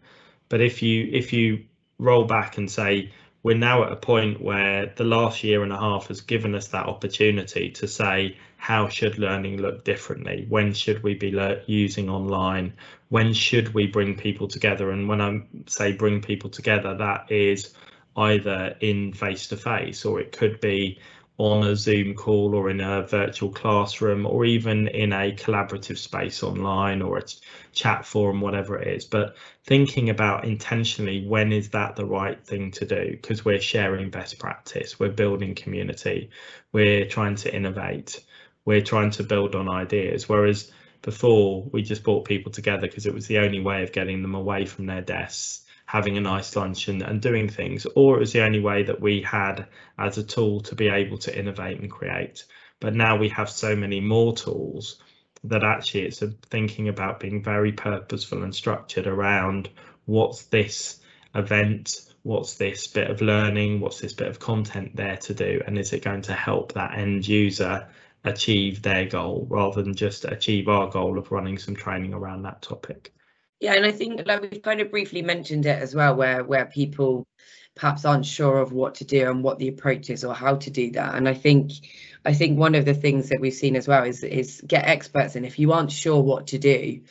But 0.49 0.61
if 0.61 0.81
you 0.81 1.07
if 1.11 1.31
you 1.31 1.63
roll 1.99 2.25
back 2.25 2.57
and 2.57 2.69
say 2.71 3.11
we're 3.43 3.57
now 3.57 3.83
at 3.83 3.91
a 3.91 3.95
point 3.95 4.41
where 4.41 4.93
the 4.95 5.03
last 5.03 5.43
year 5.43 5.63
and 5.63 5.71
a 5.71 5.77
half 5.77 6.07
has 6.07 6.21
given 6.21 6.53
us 6.53 6.67
that 6.69 6.85
opportunity 6.85 7.71
to 7.71 7.87
say 7.87 8.37
how 8.57 8.87
should 8.87 9.17
learning 9.17 9.57
look 9.57 9.83
differently? 9.83 10.45
When 10.47 10.73
should 10.73 11.01
we 11.01 11.15
be 11.15 11.35
using 11.65 12.09
online? 12.09 12.73
When 13.09 13.33
should 13.33 13.73
we 13.73 13.87
bring 13.87 14.15
people 14.15 14.47
together? 14.47 14.91
And 14.91 15.09
when 15.09 15.21
i 15.21 15.41
say 15.65 15.93
bring 15.93 16.21
people 16.21 16.51
together 16.51 16.95
that 16.97 17.31
is 17.31 17.73
either 18.15 18.75
in 18.79 19.13
face 19.13 19.47
to 19.47 19.57
face 19.57 20.05
or 20.05 20.19
it 20.19 20.31
could 20.31 20.59
be 20.59 20.99
on 21.41 21.63
a 21.65 21.75
Zoom 21.75 22.13
call 22.13 22.53
or 22.53 22.69
in 22.69 22.79
a 22.81 23.01
virtual 23.01 23.49
classroom 23.49 24.27
or 24.27 24.45
even 24.45 24.87
in 24.87 25.11
a 25.11 25.31
collaborative 25.31 25.97
space 25.97 26.43
online 26.43 27.01
or 27.01 27.17
a 27.17 27.23
chat 27.73 28.05
forum, 28.05 28.41
whatever 28.41 28.77
it 28.77 28.87
is. 28.95 29.05
But 29.05 29.35
thinking 29.63 30.11
about 30.11 30.45
intentionally 30.45 31.25
when 31.25 31.51
is 31.51 31.69
that 31.69 31.95
the 31.95 32.05
right 32.05 32.39
thing 32.45 32.69
to 32.71 32.85
do? 32.85 33.17
Because 33.19 33.43
we're 33.43 33.59
sharing 33.59 34.11
best 34.11 34.37
practice, 34.37 34.99
we're 34.99 35.09
building 35.09 35.55
community, 35.55 36.29
we're 36.73 37.07
trying 37.07 37.35
to 37.37 37.53
innovate, 37.53 38.23
we're 38.65 38.83
trying 38.83 39.09
to 39.11 39.23
build 39.23 39.55
on 39.55 39.67
ideas. 39.67 40.29
Whereas 40.29 40.71
before 41.01 41.63
we 41.71 41.81
just 41.81 42.03
brought 42.03 42.25
people 42.25 42.51
together 42.51 42.85
because 42.85 43.07
it 43.07 43.15
was 43.15 43.25
the 43.25 43.39
only 43.39 43.61
way 43.61 43.81
of 43.81 43.91
getting 43.91 44.21
them 44.21 44.35
away 44.35 44.65
from 44.65 44.85
their 44.85 45.01
desks 45.01 45.65
having 45.91 46.17
a 46.17 46.21
nice 46.21 46.55
lunch 46.55 46.87
and, 46.87 47.01
and 47.01 47.21
doing 47.21 47.49
things, 47.49 47.85
or 47.97 48.15
it 48.15 48.19
was 48.21 48.31
the 48.31 48.41
only 48.41 48.61
way 48.61 48.81
that 48.81 49.01
we 49.01 49.21
had 49.21 49.67
as 49.99 50.17
a 50.17 50.23
tool 50.23 50.61
to 50.61 50.73
be 50.73 50.87
able 50.87 51.17
to 51.17 51.37
innovate 51.37 51.81
and 51.81 51.91
create. 51.91 52.45
But 52.79 52.95
now 52.95 53.17
we 53.17 53.27
have 53.27 53.49
so 53.49 53.75
many 53.75 53.99
more 53.99 54.33
tools 54.33 55.01
that 55.43 55.65
actually 55.65 56.03
it's 56.03 56.23
thinking 56.49 56.87
about 56.87 57.19
being 57.19 57.43
very 57.43 57.73
purposeful 57.73 58.41
and 58.43 58.55
structured 58.55 59.05
around 59.05 59.67
what's 60.05 60.43
this 60.43 61.01
event, 61.35 62.09
what's 62.23 62.55
this 62.55 62.87
bit 62.87 63.11
of 63.11 63.19
learning, 63.19 63.81
what's 63.81 63.99
this 63.99 64.13
bit 64.13 64.29
of 64.29 64.39
content 64.39 64.95
there 64.95 65.17
to 65.17 65.33
do, 65.33 65.61
and 65.67 65.77
is 65.77 65.91
it 65.91 66.05
going 66.05 66.21
to 66.21 66.33
help 66.33 66.71
that 66.71 66.97
end 66.97 67.27
user 67.27 67.85
achieve 68.23 68.81
their 68.81 69.07
goal 69.07 69.45
rather 69.49 69.83
than 69.83 69.93
just 69.93 70.23
achieve 70.23 70.69
our 70.69 70.89
goal 70.89 71.17
of 71.17 71.33
running 71.33 71.57
some 71.57 71.75
training 71.75 72.13
around 72.13 72.43
that 72.43 72.61
topic. 72.61 73.13
Yeah, 73.61 73.75
and 73.75 73.85
I 73.85 73.91
think 73.91 74.23
like 74.25 74.41
we've 74.41 74.61
kind 74.61 74.81
of 74.81 74.89
briefly 74.89 75.21
mentioned 75.21 75.67
it 75.67 75.79
as 75.81 75.93
well, 75.93 76.15
where 76.15 76.43
where 76.43 76.65
people 76.65 77.27
perhaps 77.75 78.05
aren't 78.05 78.25
sure 78.25 78.57
of 78.57 78.73
what 78.73 78.95
to 78.95 79.05
do 79.05 79.29
and 79.29 79.43
what 79.43 79.59
the 79.59 79.67
approach 79.69 80.09
is 80.09 80.23
or 80.25 80.33
how 80.33 80.55
to 80.57 80.69
do 80.71 80.91
that. 80.91 81.13
And 81.15 81.29
I 81.29 81.35
think 81.35 81.71
I 82.25 82.33
think 82.33 82.57
one 82.57 82.73
of 82.73 82.85
the 82.85 82.95
things 82.95 83.29
that 83.29 83.39
we've 83.39 83.53
seen 83.53 83.75
as 83.75 83.87
well 83.87 84.03
is 84.03 84.23
is 84.23 84.61
get 84.65 84.87
experts 84.87 85.35
in. 85.35 85.45
If 85.45 85.59
you 85.59 85.73
aren't 85.73 85.91
sure 85.91 86.21
what 86.23 86.47
to 86.47 86.57
do, 86.57 87.01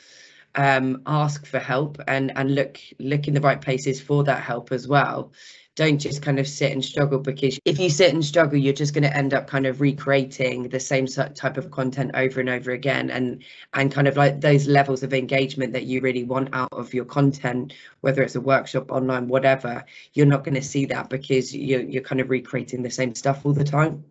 um, 0.57 1.03
ask 1.07 1.47
for 1.47 1.61
help 1.61 2.01
and 2.09 2.33
and 2.37 2.53
look 2.53 2.81
look 2.99 3.29
in 3.29 3.35
the 3.35 3.41
right 3.41 3.61
places 3.61 4.01
for 4.01 4.25
that 4.25 4.43
help 4.43 4.73
as 4.73 4.89
well 4.89 5.33
don't 5.81 5.99
just 5.99 6.21
kind 6.21 6.39
of 6.39 6.47
sit 6.47 6.73
and 6.73 6.85
struggle 6.85 7.19
because 7.19 7.59
if 7.65 7.79
you 7.79 7.89
sit 7.89 8.13
and 8.13 8.23
struggle 8.23 8.59
you're 8.59 8.75
just 8.75 8.93
going 8.93 9.03
to 9.03 9.17
end 9.17 9.33
up 9.33 9.47
kind 9.47 9.65
of 9.65 9.81
recreating 9.81 10.69
the 10.69 10.79
same 10.79 11.07
type 11.07 11.57
of 11.57 11.71
content 11.71 12.11
over 12.13 12.39
and 12.39 12.51
over 12.51 12.73
again. 12.73 13.09
And 13.09 13.43
and 13.73 13.91
kind 13.91 14.07
of 14.07 14.15
like 14.15 14.43
those 14.43 14.69
levels 14.69 15.03
of 15.03 15.15
engagement 15.15 15.73
that 15.73 15.85
you 15.85 16.03
really 16.03 16.25
want 16.25 16.51
out 16.53 16.69
of 16.73 16.93
your 16.93 17.07
content 17.07 17.73
whether 18.03 18.21
it's 18.23 18.35
a 18.35 18.43
workshop 18.43 18.93
online 18.93 19.27
whatever 19.27 19.87
you're 20.13 20.27
not 20.27 20.45
going 20.45 20.57
to 20.57 20.63
see 20.63 20.85
that 20.85 21.09
because 21.09 21.57
you're, 21.57 21.81
you're 21.81 22.03
kind 22.03 22.21
of 22.21 22.29
recreating 22.29 22.83
the 22.83 22.91
same 22.91 23.15
stuff 23.15 23.47
all 23.47 23.55
the 23.55 23.65
time. 23.65 24.05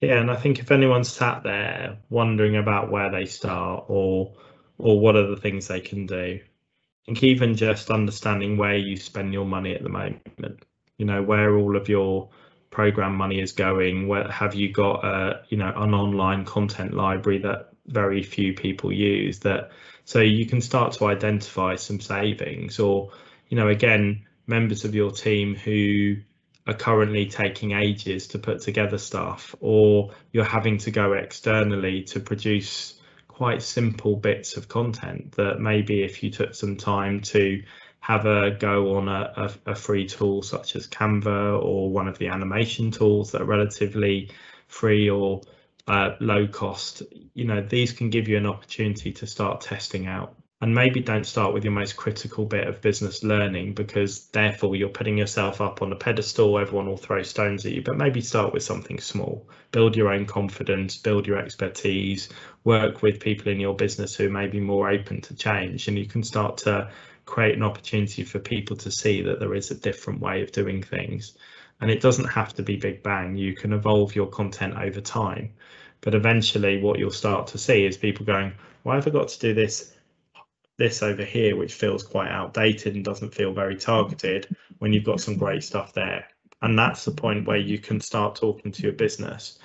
Yeah 0.00 0.20
and 0.20 0.30
i 0.30 0.36
think 0.36 0.60
if 0.60 0.70
anyone's 0.70 1.10
sat 1.10 1.42
there 1.42 1.98
wondering 2.08 2.54
about 2.54 2.92
where 2.92 3.10
they 3.10 3.26
start 3.26 3.86
or 3.88 4.32
or 4.78 5.00
what 5.00 5.16
are 5.16 5.26
the 5.26 5.40
things 5.40 5.66
they 5.66 5.80
can 5.80 6.06
do 6.06 6.38
I 6.38 7.06
think 7.06 7.24
even 7.24 7.56
just 7.56 7.90
understanding 7.90 8.56
where 8.56 8.76
you 8.76 8.96
spend 8.96 9.32
your 9.32 9.44
money 9.44 9.74
at 9.74 9.82
the 9.82 9.88
moment 9.88 10.62
you 10.98 11.06
know 11.06 11.22
where 11.22 11.56
all 11.56 11.76
of 11.76 11.88
your 11.88 12.28
program 12.70 13.14
money 13.14 13.40
is 13.40 13.52
going 13.52 14.08
where 14.08 14.28
have 14.28 14.54
you 14.54 14.72
got 14.72 15.04
a 15.04 15.42
you 15.48 15.56
know 15.56 15.72
an 15.76 15.94
online 15.94 16.44
content 16.44 16.92
library 16.94 17.38
that 17.38 17.70
very 17.86 18.22
few 18.22 18.52
people 18.52 18.92
use 18.92 19.38
that 19.40 19.70
so 20.04 20.20
you 20.20 20.46
can 20.46 20.60
start 20.60 20.92
to 20.94 21.06
identify 21.06 21.74
some 21.74 22.00
savings? 22.00 22.78
Or 22.78 23.10
you 23.48 23.56
know 23.56 23.68
again 23.68 24.26
members 24.46 24.84
of 24.84 24.94
your 24.94 25.10
team 25.10 25.54
who 25.54 26.16
are 26.66 26.74
currently 26.74 27.26
taking 27.26 27.72
ages 27.72 28.28
to 28.28 28.38
put 28.38 28.60
together 28.60 28.98
stuff 28.98 29.54
or 29.60 30.10
you're 30.32 30.44
having 30.44 30.78
to 30.78 30.90
go 30.90 31.12
externally 31.12 32.02
to 32.02 32.20
produce 32.20 32.94
quite 33.28 33.62
simple 33.62 34.16
bits 34.16 34.56
of 34.56 34.68
content 34.68 35.32
that 35.32 35.60
maybe 35.60 36.02
if 36.02 36.22
you 36.22 36.30
took 36.30 36.54
some 36.54 36.76
time 36.76 37.20
to 37.20 37.62
have 38.06 38.24
a 38.24 38.52
go 38.52 38.94
on 38.98 39.08
a, 39.08 39.32
a, 39.66 39.70
a, 39.72 39.74
free 39.74 40.06
tool 40.06 40.40
such 40.40 40.76
as 40.76 40.86
Canva 40.86 41.60
or 41.60 41.90
one 41.90 42.06
of 42.06 42.18
the 42.18 42.28
animation 42.28 42.92
tools 42.92 43.32
that 43.32 43.42
are 43.42 43.46
relatively 43.46 44.30
free 44.68 45.10
or 45.10 45.40
uh, 45.88 46.10
low 46.20 46.46
cost, 46.46 47.02
you 47.34 47.44
know, 47.44 47.60
these 47.60 47.92
can 47.92 48.08
give 48.08 48.28
you 48.28 48.36
an 48.36 48.46
opportunity 48.46 49.10
to 49.10 49.26
start 49.26 49.60
testing 49.60 50.06
out. 50.06 50.36
And 50.60 50.72
maybe 50.72 51.00
don't 51.00 51.26
start 51.26 51.52
with 51.52 51.64
your 51.64 51.72
most 51.72 51.96
critical 51.96 52.44
bit 52.44 52.68
of 52.68 52.80
business 52.80 53.24
learning 53.24 53.74
because 53.74 54.28
therefore 54.28 54.76
you're 54.76 54.88
putting 54.88 55.18
yourself 55.18 55.60
up 55.60 55.82
on 55.82 55.90
a 55.92 55.96
pedestal, 55.96 56.60
everyone 56.60 56.86
will 56.86 56.96
throw 56.96 57.24
stones 57.24 57.66
at 57.66 57.72
you, 57.72 57.82
but 57.82 57.96
maybe 57.96 58.20
start 58.20 58.52
with 58.52 58.62
something 58.62 59.00
small. 59.00 59.48
Build 59.72 59.96
your 59.96 60.12
own 60.12 60.26
confidence, 60.26 60.96
build 60.96 61.26
your 61.26 61.38
expertise, 61.38 62.28
work 62.62 63.02
with 63.02 63.18
people 63.18 63.50
in 63.50 63.58
your 63.58 63.74
business 63.74 64.14
who 64.14 64.30
may 64.30 64.46
be 64.46 64.60
more 64.60 64.88
open 64.88 65.22
to 65.22 65.34
change, 65.34 65.88
and 65.88 65.98
you 65.98 66.06
can 66.06 66.22
start 66.22 66.58
to 66.58 66.88
create 67.26 67.56
an 67.56 67.62
opportunity 67.62 68.24
for 68.24 68.38
people 68.38 68.76
to 68.76 68.90
see 68.90 69.20
that 69.22 69.40
there 69.40 69.54
is 69.54 69.70
a 69.70 69.74
different 69.74 70.20
way 70.20 70.42
of 70.42 70.52
doing 70.52 70.82
things. 70.82 71.36
And 71.80 71.90
it 71.90 72.00
doesn't 72.00 72.28
have 72.28 72.54
to 72.54 72.62
be 72.62 72.76
big 72.76 73.02
bang. 73.02 73.36
You 73.36 73.54
can 73.54 73.72
evolve 73.72 74.14
your 74.14 74.28
content 74.28 74.74
over 74.78 75.00
time. 75.00 75.52
But 76.00 76.14
eventually 76.14 76.80
what 76.80 76.98
you'll 76.98 77.10
start 77.10 77.48
to 77.48 77.58
see 77.58 77.84
is 77.84 77.96
people 77.96 78.24
going, 78.24 78.52
why 78.84 78.94
have 78.94 79.06
I 79.06 79.10
got 79.10 79.28
to 79.28 79.38
do 79.38 79.52
this 79.52 79.92
this 80.78 81.02
over 81.02 81.24
here, 81.24 81.56
which 81.56 81.72
feels 81.72 82.02
quite 82.02 82.30
outdated 82.30 82.94
and 82.94 83.04
doesn't 83.04 83.34
feel 83.34 83.52
very 83.52 83.76
targeted 83.76 84.54
when 84.78 84.92
you've 84.92 85.04
got 85.04 85.20
some 85.20 85.36
great 85.36 85.64
stuff 85.64 85.94
there. 85.94 86.26
And 86.62 86.78
that's 86.78 87.04
the 87.04 87.12
point 87.12 87.46
where 87.46 87.56
you 87.56 87.78
can 87.78 88.00
start 88.00 88.36
talking 88.36 88.72
to 88.72 88.82
your 88.82 88.92
business 88.92 89.58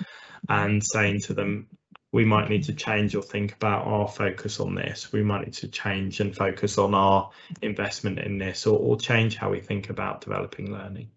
and 0.48 0.82
saying 0.82 1.20
to 1.20 1.34
them, 1.34 1.68
we 2.12 2.24
might 2.26 2.50
need 2.50 2.62
to 2.64 2.74
change 2.74 3.14
or 3.14 3.22
think 3.22 3.54
about 3.54 3.86
our 3.86 4.06
focus 4.06 4.60
on 4.60 4.74
this. 4.74 5.12
We 5.12 5.22
might 5.22 5.46
need 5.46 5.54
to 5.54 5.68
change 5.68 6.20
and 6.20 6.36
focus 6.36 6.76
on 6.76 6.94
our 6.94 7.30
investment 7.62 8.18
in 8.18 8.36
this 8.36 8.66
or, 8.66 8.78
or 8.78 8.98
change 8.98 9.36
how 9.36 9.50
we 9.50 9.60
think 9.60 9.88
about 9.88 10.20
developing 10.20 10.70
learning. 10.70 11.08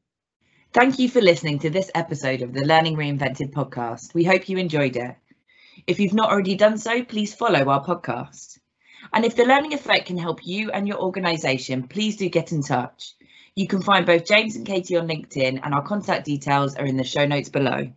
Thank 0.73 0.97
you 0.99 1.09
for 1.09 1.21
listening 1.21 1.59
to 1.59 1.69
this 1.69 1.91
episode 1.95 2.41
of 2.41 2.53
the 2.53 2.65
Learning 2.65 2.95
Reinvented 2.95 3.51
podcast. 3.51 4.13
We 4.13 4.23
hope 4.23 4.47
you 4.47 4.57
enjoyed 4.57 4.95
it. 4.95 5.15
If 5.85 5.99
you've 5.99 6.13
not 6.13 6.31
already 6.31 6.55
done 6.55 6.77
so, 6.77 7.03
please 7.03 7.35
follow 7.35 7.65
our 7.65 7.83
podcast. 7.83 8.59
And 9.13 9.25
if 9.25 9.35
the 9.35 9.45
learning 9.45 9.73
effect 9.73 10.07
can 10.07 10.17
help 10.17 10.45
you 10.45 10.71
and 10.71 10.87
your 10.87 10.97
organisation, 10.97 11.87
please 11.87 12.15
do 12.15 12.29
get 12.29 12.53
in 12.53 12.63
touch. 12.63 13.13
You 13.55 13.67
can 13.67 13.81
find 13.81 14.05
both 14.05 14.25
James 14.25 14.55
and 14.55 14.65
Katie 14.65 14.97
on 14.97 15.07
LinkedIn, 15.07 15.59
and 15.63 15.73
our 15.73 15.83
contact 15.83 16.25
details 16.25 16.75
are 16.75 16.85
in 16.85 16.97
the 16.97 17.03
show 17.03 17.25
notes 17.25 17.49
below. 17.49 17.91